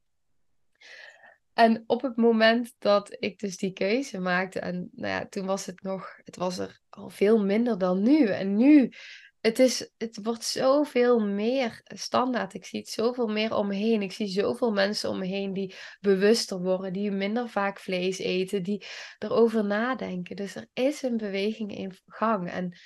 En 1.52 1.84
op 1.86 2.02
het 2.02 2.16
moment 2.16 2.74
dat 2.78 3.16
ik 3.18 3.38
dus 3.38 3.56
die 3.56 3.72
keuze 3.72 4.18
maakte, 4.18 4.60
en 4.60 4.90
nou 4.92 5.12
ja, 5.12 5.26
toen 5.26 5.46
was 5.46 5.66
het 5.66 5.82
nog, 5.82 6.16
het 6.24 6.36
was 6.36 6.58
er 6.58 6.80
al 6.88 7.08
veel 7.08 7.44
minder 7.44 7.78
dan 7.78 8.02
nu. 8.02 8.26
En 8.26 8.56
nu, 8.56 8.92
het, 9.40 9.58
is, 9.58 9.90
het 9.96 10.18
wordt 10.22 10.44
zoveel 10.44 11.20
meer 11.20 11.80
standaard. 11.84 12.54
Ik 12.54 12.64
zie 12.64 12.78
het 12.78 12.88
zoveel 12.88 13.28
meer 13.28 13.54
om 13.54 13.66
me 13.66 13.74
heen. 13.74 14.02
Ik 14.02 14.12
zie 14.12 14.26
zoveel 14.26 14.72
mensen 14.72 15.10
om 15.10 15.18
me 15.18 15.26
heen 15.26 15.52
die 15.52 15.74
bewuster 16.00 16.62
worden, 16.62 16.92
die 16.92 17.10
minder 17.10 17.48
vaak 17.48 17.78
vlees 17.78 18.18
eten, 18.18 18.62
die 18.62 18.86
erover 19.18 19.64
nadenken. 19.64 20.36
Dus 20.36 20.54
er 20.54 20.68
is 20.72 21.02
een 21.02 21.16
beweging 21.16 21.76
in 21.76 21.92
gang. 22.06 22.50
En 22.50 22.78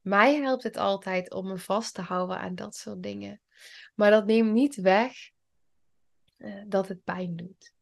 mij 0.00 0.34
helpt 0.34 0.62
het 0.62 0.76
altijd 0.76 1.32
om 1.32 1.46
me 1.46 1.58
vast 1.58 1.94
te 1.94 2.02
houden 2.02 2.38
aan 2.38 2.54
dat 2.54 2.74
soort 2.74 3.02
dingen. 3.02 3.40
Maar 3.94 4.10
dat 4.10 4.26
neemt 4.26 4.52
niet 4.52 4.76
weg 4.76 5.12
uh, 6.38 6.62
dat 6.66 6.88
het 6.88 7.04
pijn 7.04 7.36
doet. 7.36 7.72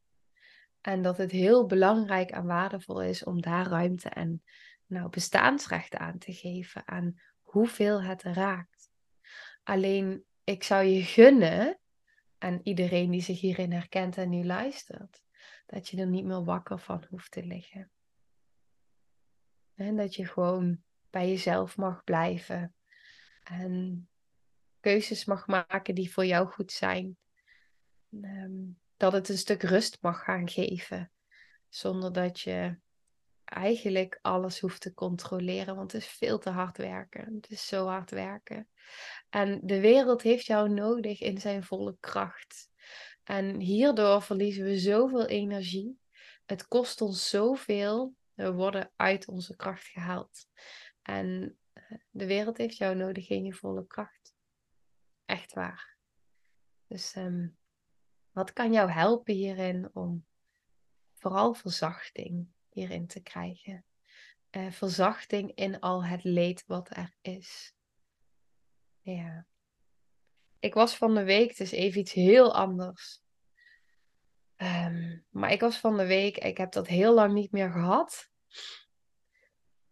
En 0.80 1.02
dat 1.02 1.16
het 1.16 1.30
heel 1.30 1.66
belangrijk 1.66 2.30
en 2.30 2.44
waardevol 2.44 3.02
is 3.02 3.24
om 3.24 3.40
daar 3.40 3.66
ruimte 3.66 4.08
en 4.08 4.42
nou, 4.86 5.08
bestaansrecht 5.08 5.94
aan 5.94 6.18
te 6.18 6.32
geven 6.32 6.82
aan 6.88 7.14
hoeveel 7.50 8.02
het 8.02 8.22
raakt. 8.22 8.90
Alleen 9.62 10.24
ik 10.44 10.62
zou 10.62 10.84
je 10.84 11.02
gunnen, 11.02 11.78
en 12.38 12.60
iedereen 12.62 13.10
die 13.10 13.20
zich 13.20 13.40
hierin 13.40 13.72
herkent 13.72 14.16
en 14.16 14.28
nu 14.28 14.44
luistert, 14.44 15.22
dat 15.66 15.88
je 15.88 16.00
er 16.00 16.06
niet 16.06 16.24
meer 16.24 16.44
wakker 16.44 16.78
van 16.78 17.04
hoeft 17.10 17.30
te 17.30 17.44
liggen. 17.44 17.90
En 19.74 19.96
dat 19.96 20.14
je 20.14 20.26
gewoon 20.26 20.82
bij 21.10 21.28
jezelf 21.28 21.76
mag 21.76 22.04
blijven. 22.04 22.74
En 23.42 24.08
keuzes 24.80 25.24
mag 25.24 25.46
maken 25.46 25.94
die 25.94 26.12
voor 26.12 26.26
jou 26.26 26.48
goed 26.48 26.72
zijn. 26.72 27.16
Ehm, 28.22 28.64
dat 28.96 29.12
het 29.12 29.28
een 29.28 29.38
stuk 29.38 29.62
rust 29.62 29.98
mag 30.00 30.24
gaan 30.24 30.48
geven. 30.48 31.12
Zonder 31.68 32.12
dat 32.12 32.40
je 32.40 32.78
eigenlijk 33.48 34.18
alles 34.22 34.60
hoeft 34.60 34.80
te 34.80 34.94
controleren. 34.94 35.76
Want 35.76 35.92
het 35.92 36.02
is 36.02 36.08
veel 36.08 36.38
te 36.38 36.50
hard 36.50 36.76
werken. 36.76 37.34
Het 37.34 37.50
is 37.50 37.66
zo 37.66 37.86
hard 37.86 38.10
werken. 38.10 38.68
En 39.30 39.60
de 39.62 39.80
wereld 39.80 40.22
heeft 40.22 40.46
jou 40.46 40.68
nodig 40.68 41.20
in 41.20 41.38
zijn 41.38 41.62
volle 41.62 41.96
kracht. 42.00 42.70
En 43.24 43.60
hierdoor 43.60 44.22
verliezen 44.22 44.64
we 44.64 44.78
zoveel 44.78 45.26
energie. 45.26 46.00
Het 46.46 46.68
kost 46.68 47.00
ons 47.00 47.28
zoveel. 47.28 48.14
We 48.34 48.52
worden 48.52 48.92
uit 48.96 49.28
onze 49.28 49.56
kracht 49.56 49.86
gehaald. 49.86 50.46
En 51.02 51.58
eh, 51.72 51.82
de 52.10 52.26
wereld 52.26 52.56
heeft 52.56 52.76
jou 52.76 52.96
nodig 52.96 53.28
in 53.28 53.44
je 53.44 53.54
volle 53.54 53.86
kracht. 53.86 54.34
Echt 55.24 55.52
waar. 55.52 55.96
Dus 56.86 57.16
um, 57.16 57.56
wat 58.30 58.52
kan 58.52 58.72
jou 58.72 58.90
helpen 58.90 59.34
hierin 59.34 59.90
om 59.92 60.26
vooral 61.14 61.54
verzachting 61.54 62.48
hierin 62.70 63.06
te 63.06 63.20
krijgen? 63.20 63.84
Uh, 64.50 64.70
verzachting 64.70 65.54
in 65.54 65.80
al 65.80 66.04
het 66.04 66.24
leed 66.24 66.64
wat 66.66 66.96
er 66.96 67.16
is. 67.20 67.74
Ja. 69.00 69.46
Ik 70.58 70.74
was 70.74 70.96
van 70.96 71.14
de 71.14 71.24
week, 71.24 71.56
dus 71.56 71.70
even 71.70 72.00
iets 72.00 72.12
heel 72.12 72.54
anders. 72.54 73.22
Um, 74.56 75.24
maar 75.30 75.52
ik 75.52 75.60
was 75.60 75.78
van 75.78 75.96
de 75.96 76.06
week, 76.06 76.36
ik 76.36 76.56
heb 76.56 76.72
dat 76.72 76.86
heel 76.86 77.14
lang 77.14 77.32
niet 77.32 77.52
meer 77.52 77.70
gehad. 77.70 78.30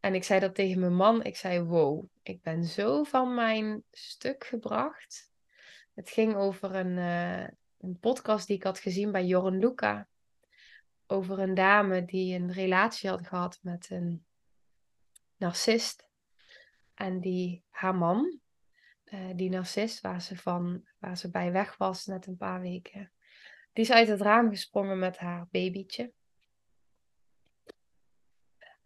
En 0.06 0.14
ik 0.14 0.24
zei 0.24 0.40
dat 0.40 0.54
tegen 0.54 0.80
mijn 0.80 0.94
man. 0.94 1.24
Ik 1.24 1.36
zei: 1.36 1.62
Wow, 1.62 2.04
ik 2.22 2.42
ben 2.42 2.64
zo 2.64 3.02
van 3.02 3.34
mijn 3.34 3.84
stuk 3.90 4.44
gebracht. 4.44 5.32
Het 5.94 6.10
ging 6.10 6.34
over 6.34 6.74
een, 6.74 6.96
uh, 6.96 7.48
een 7.78 7.98
podcast 8.00 8.46
die 8.46 8.56
ik 8.56 8.62
had 8.62 8.78
gezien 8.78 9.12
bij 9.12 9.24
Joren 9.24 9.58
Luca. 9.58 10.08
Over 11.06 11.38
een 11.38 11.54
dame 11.54 12.04
die 12.04 12.34
een 12.34 12.52
relatie 12.52 13.08
had 13.08 13.26
gehad 13.26 13.58
met 13.62 13.90
een 13.90 14.24
narcist. 15.36 16.08
En 16.94 17.20
die 17.20 17.64
haar 17.70 17.94
man, 17.94 18.40
uh, 19.04 19.30
die 19.34 19.50
narcist 19.50 20.00
waar 20.00 20.22
ze, 20.22 20.36
van, 20.36 20.86
waar 20.98 21.16
ze 21.16 21.30
bij 21.30 21.52
weg 21.52 21.76
was 21.76 22.06
net 22.06 22.26
een 22.26 22.36
paar 22.36 22.60
weken, 22.60 23.12
die 23.72 23.84
is 23.84 23.90
uit 23.90 24.08
het 24.08 24.20
raam 24.20 24.50
gesprongen 24.50 24.98
met 24.98 25.18
haar 25.18 25.46
babytje. 25.50 26.12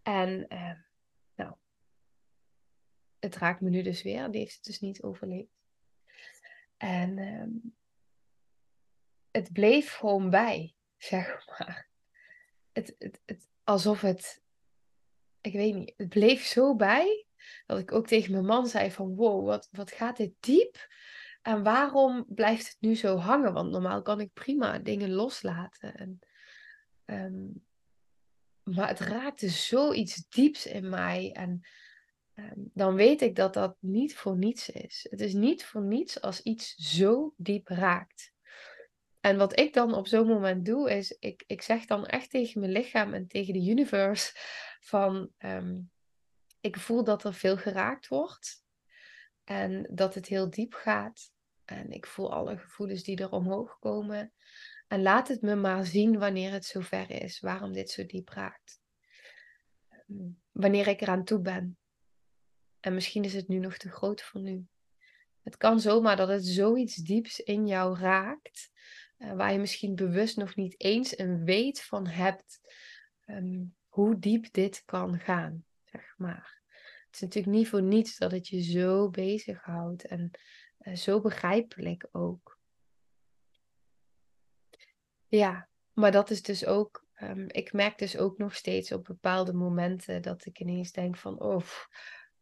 En 0.03 0.47
uh, 0.49 0.73
nou, 1.35 1.55
het 3.19 3.37
raakt 3.37 3.61
me 3.61 3.71
nu 3.71 3.83
dus 3.83 4.03
weer. 4.03 4.31
Die 4.31 4.41
heeft 4.41 4.55
het 4.55 4.65
dus 4.65 4.81
niet 4.81 5.03
overleefd. 5.03 5.61
En 6.77 7.19
um, 7.19 7.77
het 9.31 9.53
bleef 9.53 9.95
gewoon 9.95 10.31
bij, 10.31 10.75
zeg 10.97 11.47
maar. 11.47 11.90
Het, 12.73 12.95
het, 12.99 13.49
alsof 13.65 14.01
het, 14.01 14.43
ik 15.41 15.53
weet 15.53 15.75
niet, 15.75 15.95
het 15.97 16.09
bleef 16.09 16.45
zo 16.45 16.77
bij 16.77 17.27
dat 17.67 17.79
ik 17.79 17.93
ook 17.93 18.07
tegen 18.07 18.33
mijn 18.33 18.45
man 18.45 18.67
zei 18.67 18.91
van 18.91 19.15
wow, 19.15 19.47
wat, 19.47 19.69
wat 19.71 19.91
gaat 19.91 20.17
dit 20.17 20.33
diep? 20.41 20.89
En 21.43 21.63
waarom 21.63 22.25
blijft 22.29 22.69
het 22.69 22.77
nu 22.81 22.95
zo 22.95 23.17
hangen? 23.17 23.53
Want 23.53 23.71
normaal 23.71 24.03
kan 24.03 24.21
ik 24.21 24.33
prima 24.33 24.79
dingen 24.79 25.11
loslaten. 25.11 25.95
En, 25.95 26.19
um, 27.05 27.65
maar 28.63 28.89
het 28.89 28.99
raakte 29.01 29.49
zoiets 29.49 30.29
dieps 30.29 30.67
in 30.67 30.89
mij. 30.89 31.33
En 31.33 31.61
um, 32.35 32.71
dan 32.75 32.95
weet 32.95 33.23
ik 33.23 33.37
dat 33.37 33.55
dat 33.55 33.77
niet 33.79 34.17
voor 34.17 34.37
niets 34.37 34.69
is. 34.69 35.07
Het 35.11 35.21
is 35.21 35.33
niet 35.33 35.65
voor 35.65 35.83
niets 35.83 36.21
als 36.21 36.43
iets 36.43 36.75
zo 36.75 37.35
diep 37.37 37.69
raakt. 37.69 38.33
En 39.21 39.37
wat 39.37 39.59
ik 39.59 39.73
dan 39.73 39.95
op 39.95 40.07
zo'n 40.07 40.27
moment 40.27 40.65
doe, 40.65 40.91
is 40.91 41.17
ik, 41.19 41.45
ik 41.47 41.63
zeg 41.63 41.87
dan 41.87 42.07
echt 42.07 42.31
tegen 42.31 42.61
mijn 42.61 42.73
lichaam 42.73 43.15
en 43.15 43.27
tegen 43.27 43.53
de 43.53 43.69
universe 43.71 44.33
van 44.93 45.33
um, 45.39 45.91
ik 46.61 46.77
voel 46.77 47.05
dat 47.05 47.25
er 47.25 47.35
veel 47.35 47.57
geraakt 47.57 48.09
wordt. 48.09 48.65
En 49.45 49.87
dat 49.91 50.15
het 50.15 50.27
heel 50.27 50.51
diep 50.51 50.75
gaat. 50.75 51.33
En 51.65 51.91
ik 51.91 52.07
voel 52.07 52.33
alle 52.33 52.59
gevoelens 52.59 53.03
die 53.03 53.17
er 53.17 53.31
omhoog 53.31 53.79
komen. 53.79 54.33
En 54.89 55.03
laat 55.03 55.29
het 55.29 55.43
me 55.43 55.55
maar 55.55 55.87
zien 55.87 56.19
wanneer 56.19 56.53
het 56.53 56.65
zover 56.65 57.11
is, 57.11 57.41
waarom 57.41 57.73
dit 57.73 57.91
zo 57.91 58.07
diep 58.07 58.29
raakt. 58.29 58.81
Ehm, 59.89 60.29
wanneer 60.51 60.87
ik 60.87 61.01
eraan 61.01 61.25
toe 61.25 61.41
ben. 61.41 61.79
En 62.81 62.95
misschien 62.95 63.25
is 63.25 63.35
het 63.35 63.49
nu 63.49 63.59
nog 63.59 63.77
te 63.77 63.91
groot 63.91 64.23
voor 64.23 64.41
nu. 64.41 64.67
Het 65.43 65.57
kan 65.57 65.81
zomaar 65.81 66.17
dat 66.17 66.29
het 66.29 66.47
zoiets 66.47 66.95
dieps 66.95 67.41
in 67.41 67.67
jou 67.67 67.99
raakt, 67.99 68.71
uh, 69.21 69.33
waar 69.33 69.53
je 69.53 69.59
misschien 69.59 69.95
bewust 69.95 70.37
nog 70.37 70.55
niet 70.55 70.81
eens 70.81 71.19
een 71.19 71.45
weet 71.45 71.83
van 71.83 72.07
hebt 72.07 72.61
um, 73.27 73.75
hoe 73.89 74.19
diep 74.19 74.53
dit 74.53 74.83
kan 74.85 75.19
gaan, 75.19 75.65
zeg 75.85 76.15
maar. 76.17 76.59
Het 77.07 77.15
is 77.15 77.21
natuurlijk 77.21 77.57
niet 77.57 77.69
voor 77.69 77.83
niets 77.83 78.19
dat 78.19 78.31
het 78.31 78.49
je 78.49 78.63
zo 78.63 79.11
bezighoudt 79.11 80.05
en 80.05 80.31
uh, 80.81 80.95
zo 80.97 81.21
begrijpelijk 81.21 82.09
ook. 82.13 82.59
Ja, 85.27 85.69
maar 85.93 86.13
dat 86.13 86.31
is 86.31 86.43
dus 86.43 86.67
ook, 86.67 87.07
um, 87.23 87.45
ik 87.49 87.73
merk 87.73 87.99
dus 87.99 88.17
ook 88.17 88.39
nog 88.39 88.55
steeds 88.55 88.93
op 88.93 89.05
bepaalde 89.05 89.53
momenten 89.53 90.23
dat 90.23 90.47
ik 90.47 90.61
ineens 90.61 90.93
denk 90.93 91.17
van, 91.17 91.41
oh, 91.41 91.63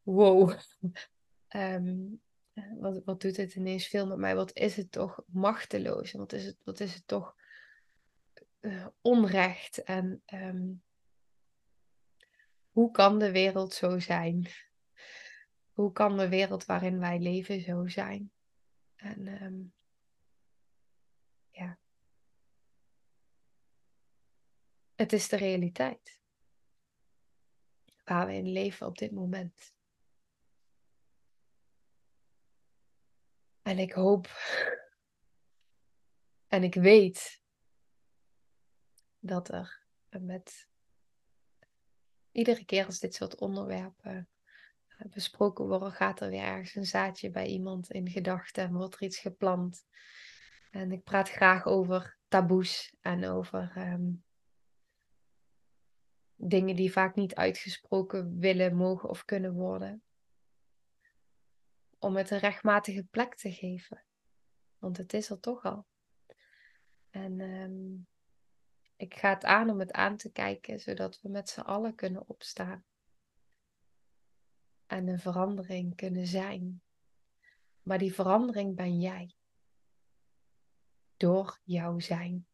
wow, 0.02 0.58
um, 1.48 2.20
wat, 2.78 3.04
wat 3.04 3.20
doet 3.20 3.36
het 3.36 3.54
ineens 3.54 3.86
veel 3.86 4.06
met 4.06 4.18
mij? 4.18 4.34
Wat 4.34 4.54
is 4.56 4.76
het 4.76 4.92
toch 4.92 5.22
machteloos? 5.26 6.12
Wat 6.12 6.32
is 6.32 6.44
het, 6.44 6.56
wat 6.64 6.80
is 6.80 6.94
het 6.94 7.06
toch 7.06 7.36
uh, 8.60 8.86
onrecht? 9.00 9.82
En 9.82 10.22
um, 10.26 10.82
hoe 12.70 12.90
kan 12.90 13.18
de 13.18 13.30
wereld 13.30 13.74
zo 13.74 13.98
zijn? 13.98 14.46
Hoe 15.72 15.92
kan 15.92 16.16
de 16.16 16.28
wereld 16.28 16.64
waarin 16.64 16.98
wij 16.98 17.18
leven 17.18 17.60
zo 17.60 17.86
zijn? 17.86 18.32
En 18.96 19.42
um, 19.42 19.72
ja. 21.50 21.78
Het 24.94 25.12
is 25.12 25.28
de 25.28 25.36
realiteit. 25.36 26.20
Waar 28.04 28.26
we 28.26 28.34
in 28.34 28.52
leven 28.52 28.86
op 28.86 28.98
dit 28.98 29.12
moment. 29.12 29.76
En 33.68 33.78
ik 33.78 33.92
hoop 33.92 34.28
en 36.46 36.62
ik 36.62 36.74
weet 36.74 37.42
dat 39.18 39.48
er 39.48 39.86
met 40.20 40.68
iedere 42.32 42.64
keer 42.64 42.86
als 42.86 42.98
dit 42.98 43.14
soort 43.14 43.38
onderwerpen 43.38 44.28
eh, 44.86 45.06
besproken 45.10 45.66
worden, 45.66 45.92
gaat 45.92 46.20
er 46.20 46.30
weer 46.30 46.42
ergens 46.42 46.74
een 46.74 46.86
zaadje 46.86 47.30
bij 47.30 47.46
iemand 47.46 47.90
in 47.90 48.10
gedachten 48.10 48.64
en 48.64 48.72
wordt 48.72 48.94
er 48.94 49.02
iets 49.02 49.18
geplant. 49.18 49.86
En 50.70 50.92
ik 50.92 51.04
praat 51.04 51.28
graag 51.28 51.66
over 51.66 52.18
taboes 52.28 52.94
en 53.00 53.24
over 53.24 53.72
um, 53.76 54.24
dingen 56.34 56.76
die 56.76 56.92
vaak 56.92 57.14
niet 57.14 57.34
uitgesproken 57.34 58.38
willen, 58.38 58.76
mogen 58.76 59.08
of 59.08 59.24
kunnen 59.24 59.52
worden 59.52 60.02
om 61.98 62.16
het 62.16 62.30
een 62.30 62.38
rechtmatige 62.38 63.04
plek 63.04 63.34
te 63.34 63.52
geven. 63.52 64.04
Want 64.78 64.96
het 64.96 65.12
is 65.12 65.30
er 65.30 65.40
toch 65.40 65.64
al. 65.64 65.86
En 67.10 67.40
um, 67.40 68.06
ik 68.96 69.14
ga 69.14 69.28
het 69.28 69.44
aan 69.44 69.70
om 69.70 69.78
het 69.78 69.92
aan 69.92 70.16
te 70.16 70.30
kijken, 70.30 70.80
zodat 70.80 71.20
we 71.20 71.28
met 71.28 71.48
z'n 71.48 71.60
allen 71.60 71.94
kunnen 71.94 72.28
opstaan. 72.28 72.84
En 74.86 75.08
een 75.08 75.18
verandering 75.18 75.96
kunnen 75.96 76.26
zijn. 76.26 76.82
Maar 77.82 77.98
die 77.98 78.14
verandering 78.14 78.76
ben 78.76 79.00
jij. 79.00 79.34
Door 81.16 81.60
jouw 81.64 81.98
zijn. 81.98 82.46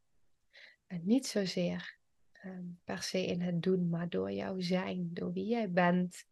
En 0.87 1.01
niet 1.05 1.27
zozeer 1.27 1.99
um, 2.45 2.81
per 2.85 3.03
se 3.03 3.27
in 3.27 3.41
het 3.41 3.63
doen, 3.63 3.89
maar 3.89 4.09
door 4.09 4.33
jouw 4.33 4.61
zijn. 4.61 5.15
Door 5.15 5.33
wie 5.33 5.47
jij 5.47 5.71
bent. 5.71 6.27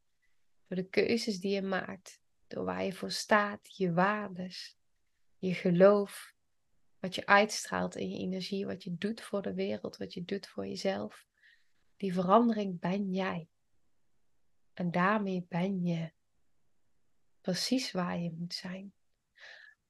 Door 0.66 0.76
de 0.76 0.88
keuzes 0.88 1.40
die 1.40 1.52
je 1.52 1.62
maakt 1.62 2.21
door 2.54 2.64
waar 2.64 2.84
je 2.84 2.92
voor 2.92 3.10
staat, 3.10 3.76
je 3.76 3.92
waardes, 3.92 4.78
je 5.38 5.54
geloof, 5.54 6.34
wat 6.98 7.14
je 7.14 7.26
uitstraalt 7.26 7.96
in 7.96 8.10
je 8.10 8.18
energie, 8.18 8.66
wat 8.66 8.82
je 8.82 8.94
doet 8.96 9.20
voor 9.20 9.42
de 9.42 9.54
wereld, 9.54 9.96
wat 9.96 10.14
je 10.14 10.24
doet 10.24 10.46
voor 10.46 10.66
jezelf. 10.66 11.26
Die 11.96 12.12
verandering 12.12 12.80
ben 12.80 13.12
jij. 13.12 13.48
En 14.72 14.90
daarmee 14.90 15.46
ben 15.48 15.84
je 15.84 16.12
precies 17.40 17.92
waar 17.92 18.18
je 18.18 18.32
moet 18.32 18.54
zijn. 18.54 18.92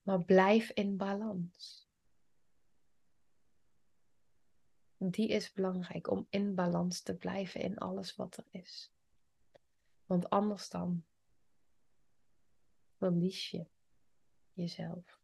Maar 0.02 0.24
blijf 0.24 0.70
in 0.70 0.96
balans. 0.96 1.88
Die 4.96 5.28
is 5.28 5.52
belangrijk 5.52 6.10
om 6.10 6.26
in 6.30 6.54
balans 6.54 7.00
te 7.00 7.16
blijven 7.16 7.60
in 7.60 7.78
alles 7.78 8.16
wat 8.16 8.36
er 8.36 8.46
is. 8.50 8.92
Want 10.06 10.30
anders 10.30 10.68
dan 10.68 11.04
verlies 13.02 13.50
je 13.50 13.66
jezelf. 14.52 15.20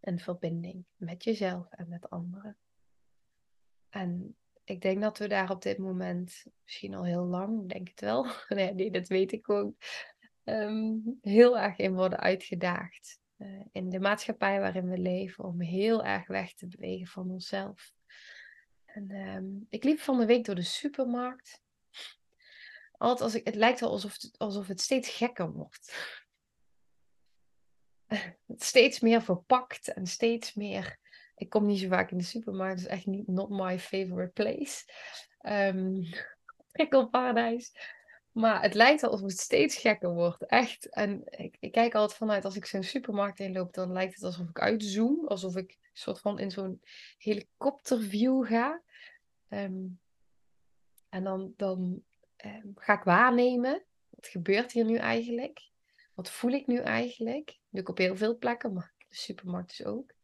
En 0.00 0.18
verbinding 0.18 0.84
met 0.96 1.24
jezelf 1.24 1.66
en 1.70 1.88
met 1.88 2.10
anderen. 2.10 2.56
En 3.88 4.36
ik 4.64 4.80
denk 4.80 5.00
dat 5.00 5.18
we 5.18 5.28
daar 5.28 5.50
op 5.50 5.62
dit 5.62 5.78
moment, 5.78 6.46
misschien 6.64 6.94
al 6.94 7.04
heel 7.04 7.24
lang, 7.24 7.68
denk 7.68 7.88
het 7.88 8.00
wel, 8.00 8.26
nee, 8.48 8.90
dat 8.90 9.08
weet 9.08 9.32
ik 9.32 9.50
ook, 9.50 9.74
ehm, 10.44 10.96
heel 11.20 11.58
erg 11.58 11.78
in 11.78 11.94
worden 11.94 12.18
uitgedaagd. 12.18 13.20
Uh, 13.38 13.64
in 13.72 13.90
de 13.90 14.00
maatschappij 14.00 14.60
waarin 14.60 14.88
we 14.88 14.98
leven, 14.98 15.44
om 15.44 15.60
heel 15.60 16.04
erg 16.04 16.26
weg 16.26 16.54
te 16.54 16.66
bewegen 16.66 17.06
van 17.06 17.30
onszelf. 17.30 17.92
En 18.84 19.10
um, 19.10 19.66
ik 19.68 19.84
liep 19.84 19.98
van 19.98 20.18
de 20.18 20.26
week 20.26 20.44
door 20.44 20.54
de 20.54 20.62
supermarkt. 20.62 21.61
Altijd 23.02 23.20
als 23.20 23.34
ik, 23.34 23.46
het 23.46 23.54
lijkt 23.54 23.80
wel 23.80 23.90
alsof 23.90 24.12
het, 24.12 24.38
alsof 24.38 24.66
het 24.66 24.80
steeds 24.80 25.08
gekker 25.08 25.52
wordt. 25.52 25.92
steeds 28.56 29.00
meer 29.00 29.22
verpakt 29.22 29.92
en 29.92 30.06
steeds 30.06 30.54
meer. 30.54 30.98
Ik 31.34 31.48
kom 31.48 31.66
niet 31.66 31.78
zo 31.78 31.88
vaak 31.88 32.10
in 32.10 32.18
de 32.18 32.24
supermarkt, 32.24 32.78
dus 32.78 32.86
echt 32.86 33.06
niet 33.06 33.26
not 33.26 33.48
my 33.48 33.78
favorite 33.78 34.32
place. 34.32 34.84
Um, 35.42 36.08
prikkelparadijs. 36.72 37.72
Maar 38.32 38.62
het 38.62 38.74
lijkt 38.74 39.02
alsof 39.02 39.28
het 39.28 39.38
steeds 39.38 39.76
gekker 39.76 40.10
wordt. 40.10 40.46
Echt. 40.46 40.88
En 40.88 41.22
ik, 41.24 41.56
ik 41.60 41.72
kijk 41.72 41.94
altijd 41.94 42.18
vanuit 42.18 42.44
als 42.44 42.56
ik 42.56 42.66
zo'n 42.66 42.82
supermarkt 42.82 43.40
inloop, 43.40 43.74
dan 43.74 43.92
lijkt 43.92 44.14
het 44.14 44.24
alsof 44.24 44.48
ik 44.48 44.60
uitzoom. 44.60 45.28
Alsof 45.28 45.56
ik 45.56 45.78
soort 45.92 46.20
van 46.20 46.38
in 46.38 46.50
zo'n 46.50 46.82
helikopterview 47.18 48.46
ga. 48.46 48.82
Ehm, 49.48 49.86
en 51.08 51.24
dan, 51.24 51.52
dan 51.56 52.02
ehm, 52.42 52.68
ga 52.74 52.98
ik 52.98 53.02
waarnemen. 53.02 53.84
Wat 54.08 54.26
gebeurt 54.26 54.72
hier 54.72 54.84
nu 54.84 54.96
eigenlijk? 54.96 55.70
Wat 56.14 56.30
voel 56.30 56.50
ik 56.50 56.66
nu 56.66 56.78
eigenlijk? 56.78 57.58
Dat 57.70 57.80
ik 57.80 57.88
op 57.88 57.98
heel 57.98 58.16
veel 58.16 58.38
plekken, 58.38 58.72
maar 58.72 58.92
de 59.08 59.14
supermarkt 59.14 59.76
dus 59.76 59.86
ook. 59.86 60.14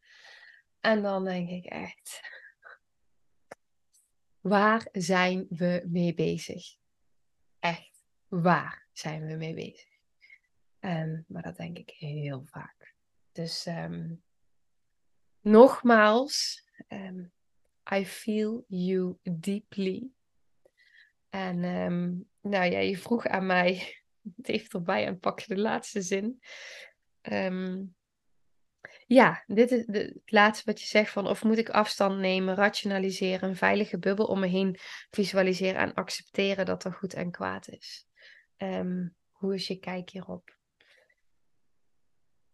En 0.80 1.02
dan 1.02 1.24
denk 1.24 1.48
ik 1.48 1.64
echt, 1.64 2.20
waar 4.40 4.88
zijn 4.92 5.46
we 5.48 5.84
mee 5.86 6.14
bezig? 6.14 6.76
Echt, 7.58 8.04
waar 8.28 8.86
zijn 8.92 9.26
we 9.26 9.34
mee 9.34 9.54
bezig? 9.54 9.96
Um, 10.80 11.24
maar 11.28 11.42
dat 11.42 11.56
denk 11.56 11.78
ik 11.78 11.90
heel 11.90 12.44
vaak. 12.46 12.94
Dus 13.32 13.66
um, 13.66 14.22
nogmaals, 15.40 16.64
I 17.92 18.06
feel 18.06 18.64
you 18.68 19.18
deeply. 19.22 20.10
En 21.28 21.60
nou 22.40 22.70
ja, 22.70 22.78
je 22.78 22.98
vroeg 22.98 23.26
aan 23.26 23.46
mij 23.46 24.02
even 24.42 24.70
erbij 24.70 25.06
en 25.06 25.18
pak 25.18 25.40
je 25.40 25.54
de 25.54 25.60
laatste 25.60 26.02
zin. 26.02 26.40
Um, 27.22 27.96
ja, 29.06 29.44
dit 29.46 29.70
is 29.70 29.86
de, 29.86 29.98
het 29.98 30.32
laatste 30.32 30.64
wat 30.64 30.80
je 30.80 30.86
zegt 30.86 31.10
van 31.10 31.26
of 31.26 31.44
moet 31.44 31.58
ik 31.58 31.68
afstand 31.68 32.18
nemen, 32.18 32.54
rationaliseren, 32.54 33.48
een 33.48 33.56
veilige 33.56 33.98
bubbel 33.98 34.26
om 34.26 34.40
me 34.40 34.46
heen 34.46 34.76
visualiseren 35.10 35.80
en 35.80 35.94
accepteren 35.94 36.66
dat 36.66 36.84
er 36.84 36.92
goed 36.92 37.14
en 37.14 37.30
kwaad 37.30 37.68
is. 37.68 38.06
Um, 38.56 39.16
hoe 39.30 39.54
is 39.54 39.66
je 39.66 39.78
kijk 39.78 40.10
hierop? 40.10 40.56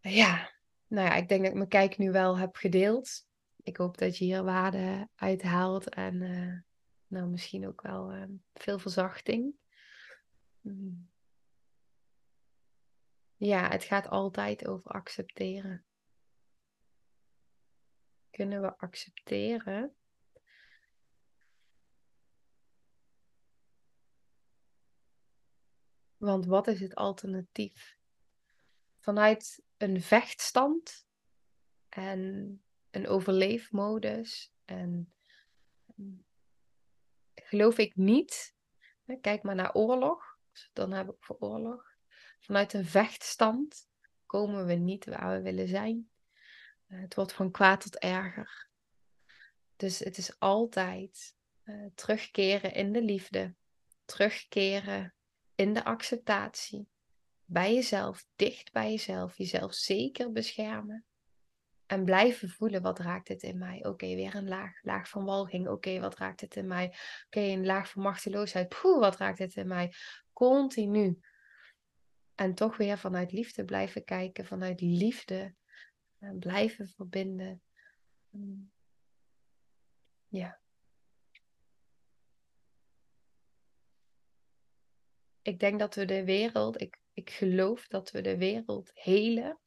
Ja, 0.00 0.52
nou 0.86 1.08
ja, 1.08 1.14
ik 1.14 1.28
denk 1.28 1.40
dat 1.40 1.50
ik 1.50 1.56
mijn 1.56 1.68
kijk 1.68 1.98
nu 1.98 2.10
wel 2.10 2.38
heb 2.38 2.56
gedeeld. 2.56 3.26
Ik 3.62 3.76
hoop 3.76 3.98
dat 3.98 4.18
je 4.18 4.24
hier 4.24 4.42
waarde 4.42 5.08
uithaalt 5.14 5.88
en 5.88 6.14
uh, 6.14 6.58
nou 7.06 7.26
misschien 7.28 7.66
ook 7.66 7.82
wel 7.82 8.14
uh, 8.14 8.24
veel 8.54 8.78
verzachting. 8.78 9.54
Ja, 13.36 13.68
het 13.68 13.84
gaat 13.84 14.08
altijd 14.08 14.66
over 14.66 14.90
accepteren. 14.90 15.84
Kunnen 18.30 18.60
we 18.60 18.78
accepteren? 18.78 19.94
Want 26.16 26.46
wat 26.46 26.66
is 26.66 26.80
het 26.80 26.94
alternatief? 26.94 27.98
Vanuit 28.98 29.64
een 29.76 30.02
vechtstand 30.02 31.06
en 31.88 32.62
een 32.90 33.08
overleefmodus 33.08 34.52
en 34.64 35.12
geloof 37.44 37.78
ik 37.78 37.96
niet. 37.96 38.54
Kijk 39.20 39.42
maar 39.42 39.54
naar 39.54 39.74
oorlog. 39.74 40.38
Dan 40.72 40.92
heb 40.92 41.08
ik 41.08 41.16
voor 41.20 41.36
oorlog. 41.38 41.92
Vanuit 42.40 42.72
een 42.72 42.84
vechtstand 42.84 43.88
komen 44.26 44.66
we 44.66 44.74
niet 44.74 45.04
waar 45.04 45.36
we 45.36 45.42
willen 45.42 45.68
zijn. 45.68 46.08
Eh, 46.86 47.00
het 47.00 47.14
wordt 47.14 47.32
van 47.32 47.50
kwaad 47.50 47.80
tot 47.80 47.98
erger. 47.98 48.68
Dus 49.76 49.98
het 49.98 50.18
is 50.18 50.38
altijd 50.38 51.36
uh, 51.64 51.86
terugkeren 51.94 52.72
in 52.72 52.92
de 52.92 53.02
liefde, 53.02 53.54
terugkeren 54.04 55.14
in 55.54 55.72
de 55.72 55.84
acceptatie, 55.84 56.88
bij 57.44 57.74
jezelf, 57.74 58.26
dicht 58.36 58.72
bij 58.72 58.90
jezelf, 58.90 59.36
jezelf 59.36 59.74
zeker 59.74 60.32
beschermen. 60.32 61.04
En 61.94 62.04
blijven 62.04 62.48
voelen, 62.48 62.82
wat 62.82 62.98
raakt 62.98 63.28
het 63.28 63.42
in 63.42 63.58
mij? 63.58 63.84
Oké, 63.84 64.06
weer 64.06 64.34
een 64.34 64.48
laag, 64.48 64.82
laag 64.82 65.08
van 65.08 65.24
walging. 65.24 65.68
Oké, 65.68 66.00
wat 66.00 66.16
raakt 66.16 66.40
het 66.40 66.56
in 66.56 66.66
mij? 66.66 66.94
Oké, 67.26 67.40
een 67.40 67.66
laag 67.66 67.90
van 67.90 68.02
machteloosheid. 68.02 68.68
Poeh, 68.68 69.00
wat 69.00 69.16
raakt 69.16 69.38
het 69.38 69.54
in 69.54 69.66
mij? 69.66 69.94
Continu 70.32 71.18
en 72.34 72.54
toch 72.54 72.76
weer 72.76 72.98
vanuit 72.98 73.32
liefde 73.32 73.64
blijven 73.64 74.04
kijken, 74.04 74.46
vanuit 74.46 74.80
liefde 74.80 75.54
uh, 76.20 76.38
blijven 76.38 76.88
verbinden. 76.88 77.62
Um, 78.34 78.72
ja. 80.28 80.60
Ik 85.42 85.58
denk 85.58 85.78
dat 85.78 85.94
we 85.94 86.04
de 86.04 86.24
wereld, 86.24 86.80
ik, 86.80 86.98
ik 87.12 87.30
geloof 87.30 87.86
dat 87.86 88.10
we 88.10 88.20
de 88.20 88.36
wereld 88.36 88.90
helen 88.94 89.58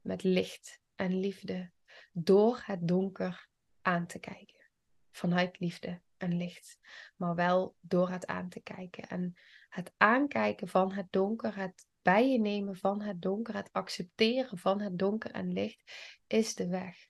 met 0.00 0.22
licht 0.22 0.86
en 0.98 1.20
liefde 1.20 1.70
door 2.12 2.62
het 2.64 2.88
donker 2.88 3.48
aan 3.82 4.06
te 4.06 4.18
kijken. 4.18 4.70
Vanuit 5.10 5.60
liefde 5.60 6.00
en 6.16 6.36
licht, 6.36 6.78
maar 7.16 7.34
wel 7.34 7.76
door 7.80 8.10
het 8.10 8.26
aan 8.26 8.48
te 8.48 8.60
kijken. 8.60 9.08
En 9.08 9.34
het 9.68 9.92
aankijken 9.96 10.68
van 10.68 10.92
het 10.92 11.06
donker, 11.12 11.56
het 11.56 11.86
bij 12.02 12.66
van 12.72 13.02
het 13.02 13.22
donker, 13.22 13.54
het 13.54 13.72
accepteren 13.72 14.58
van 14.58 14.80
het 14.80 14.98
donker 14.98 15.30
en 15.30 15.52
licht, 15.52 15.92
is 16.26 16.54
de 16.54 16.68
weg. 16.68 17.08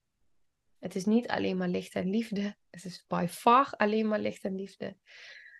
Het 0.78 0.95
is 0.95 1.05
niet 1.05 1.28
alleen 1.28 1.57
maar 1.57 1.68
licht 1.68 1.95
en 1.95 2.11
liefde. 2.11 2.57
Het 2.70 2.84
is 2.84 3.05
by 3.07 3.26
far 3.28 3.74
alleen 3.76 4.09
maar 4.09 4.20
licht 4.20 4.45
en 4.45 4.55
liefde. 4.55 4.97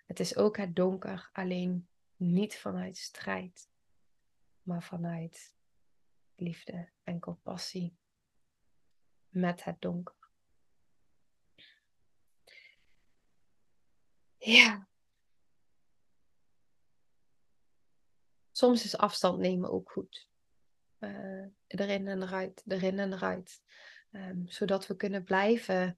Het 0.07 0.21
is 0.21 0.37
ook 0.37 0.57
het 0.57 0.77
donker, 0.77 1.29
alleen 1.33 1.89
niet 2.17 2.57
vanuit 2.57 2.97
strijd, 2.97 3.71
maar 4.63 4.83
vanuit 4.83 5.55
liefde 6.37 6.89
en 7.03 7.21
compassie 7.21 7.98
met 9.29 9.65
het 9.65 9.81
donker. 9.81 10.17
Ja, 14.37 14.89
soms 18.53 18.85
is 18.85 18.97
afstand 18.97 19.39
nemen 19.39 19.71
ook 19.71 19.91
goed. 19.91 20.29
Uh, 20.99 21.47
erin 21.67 22.09
en 22.09 22.23
eruit, 22.23 22.63
erin 22.67 22.99
en 22.99 23.13
eruit. 23.13 23.63
Um, 24.11 24.49
zodat 24.49 24.87
we 24.87 24.97
kunnen 24.97 25.25
blijven 25.25 25.97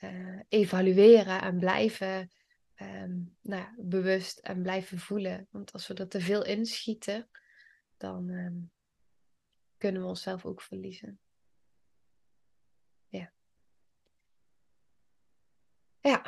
uh, 0.00 0.40
evalueren 0.48 1.42
en 1.42 1.58
blijven 1.58 2.30
um, 2.76 3.36
nou 3.40 3.62
ja, 3.62 3.74
bewust 3.78 4.38
en 4.38 4.62
blijven 4.62 4.98
voelen. 4.98 5.48
Want 5.50 5.72
als 5.72 5.86
we 5.86 5.94
er 5.94 6.08
te 6.08 6.20
veel 6.20 6.44
inschieten, 6.44 7.28
dan 7.96 8.28
um, 8.28 8.72
kunnen 9.76 10.02
we 10.02 10.08
onszelf 10.08 10.44
ook 10.44 10.62
verliezen. 10.62 11.20
Ja, 16.02 16.22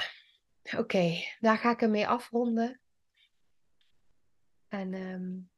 oké. 0.76 1.22
Daar 1.40 1.58
ga 1.58 1.70
ik 1.70 1.82
ermee 1.82 2.08
afronden. 2.08 2.80
En 4.68 4.94
um, 4.94 5.50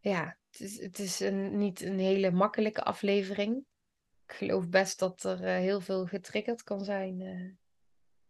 ja, 0.00 0.36
het 0.50 0.60
is, 0.60 0.80
het 0.80 0.98
is 0.98 1.20
een, 1.20 1.58
niet 1.58 1.80
een 1.80 1.98
hele 1.98 2.30
makkelijke 2.30 2.82
aflevering. 2.82 3.64
Ik 4.26 4.32
geloof 4.32 4.68
best 4.68 4.98
dat 4.98 5.22
er 5.22 5.40
uh, 5.40 5.46
heel 5.46 5.80
veel 5.80 6.06
getriggerd 6.06 6.62
kan 6.62 6.84
zijn 6.84 7.20
uh, 7.20 7.52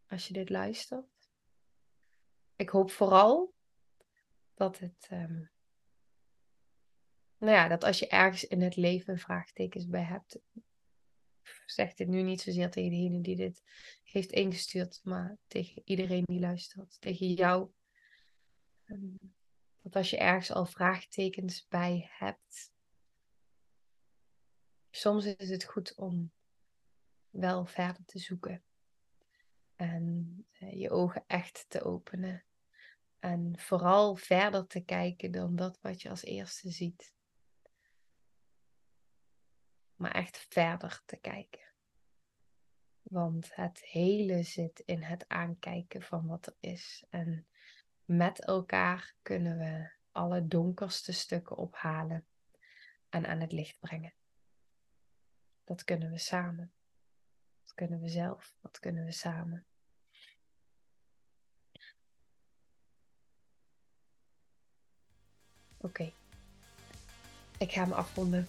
als 0.08 0.26
je 0.26 0.32
dit 0.32 0.50
luistert. 0.50 1.30
Ik 2.56 2.68
hoop 2.68 2.90
vooral 2.90 3.54
dat 4.54 4.78
het. 4.78 5.08
Um, 5.12 5.50
nou 7.38 7.52
ja, 7.52 7.68
dat 7.68 7.84
als 7.84 7.98
je 7.98 8.08
ergens 8.08 8.44
in 8.44 8.62
het 8.62 8.76
leven 8.76 9.18
vraagtekens 9.18 9.86
bij 9.86 10.02
hebt, 10.02 10.38
zeg 11.66 11.94
dit 11.94 12.08
nu 12.08 12.22
niet 12.22 12.40
zozeer 12.40 12.70
tegen 12.70 12.90
degene 12.90 13.20
die 13.20 13.36
dit 13.36 13.62
heeft 14.02 14.30
ingestuurd, 14.30 15.00
maar 15.02 15.36
tegen 15.46 15.82
iedereen 15.84 16.24
die 16.24 16.40
luistert, 16.40 17.00
tegen 17.00 17.32
jou. 17.32 17.70
Ehm, 18.84 19.30
dat 19.82 19.96
als 19.96 20.10
je 20.10 20.18
ergens 20.18 20.52
al 20.52 20.66
vraagtekens 20.66 21.66
bij 21.68 22.08
hebt, 22.12 22.72
soms 24.90 25.24
is 25.24 25.50
het 25.50 25.64
goed 25.64 25.94
om 25.94 26.32
wel 27.30 27.66
verder 27.66 28.04
te 28.04 28.18
zoeken. 28.18 28.62
En 29.76 30.46
eh, 30.52 30.80
je 30.80 30.90
ogen 30.90 31.24
echt 31.26 31.64
te 31.68 31.82
openen. 31.82 32.44
En 33.18 33.58
vooral 33.58 34.16
verder 34.16 34.66
te 34.66 34.80
kijken 34.80 35.30
dan 35.30 35.56
dat 35.56 35.78
wat 35.80 36.02
je 36.02 36.08
als 36.08 36.24
eerste 36.24 36.70
ziet. 36.70 37.15
Maar 39.96 40.10
echt 40.10 40.46
verder 40.48 41.02
te 41.04 41.16
kijken. 41.16 41.64
Want 43.02 43.54
het 43.54 43.80
hele 43.84 44.42
zit 44.42 44.82
in 44.84 45.02
het 45.02 45.28
aankijken 45.28 46.02
van 46.02 46.26
wat 46.26 46.46
er 46.46 46.56
is. 46.60 47.04
En 47.10 47.46
met 48.04 48.44
elkaar 48.44 49.14
kunnen 49.22 49.58
we 49.58 49.90
alle 50.12 50.46
donkerste 50.46 51.12
stukken 51.12 51.56
ophalen 51.56 52.26
en 53.08 53.26
aan 53.26 53.40
het 53.40 53.52
licht 53.52 53.78
brengen. 53.78 54.14
Dat 55.64 55.84
kunnen 55.84 56.10
we 56.10 56.18
samen. 56.18 56.72
Dat 57.62 57.74
kunnen 57.74 58.00
we 58.00 58.08
zelf. 58.08 58.56
Dat 58.60 58.78
kunnen 58.78 59.04
we 59.04 59.12
samen. 59.12 59.66
Oké. 65.76 66.12
Ik 67.58 67.72
ga 67.72 67.84
me 67.84 67.94
afronden. 67.94 68.48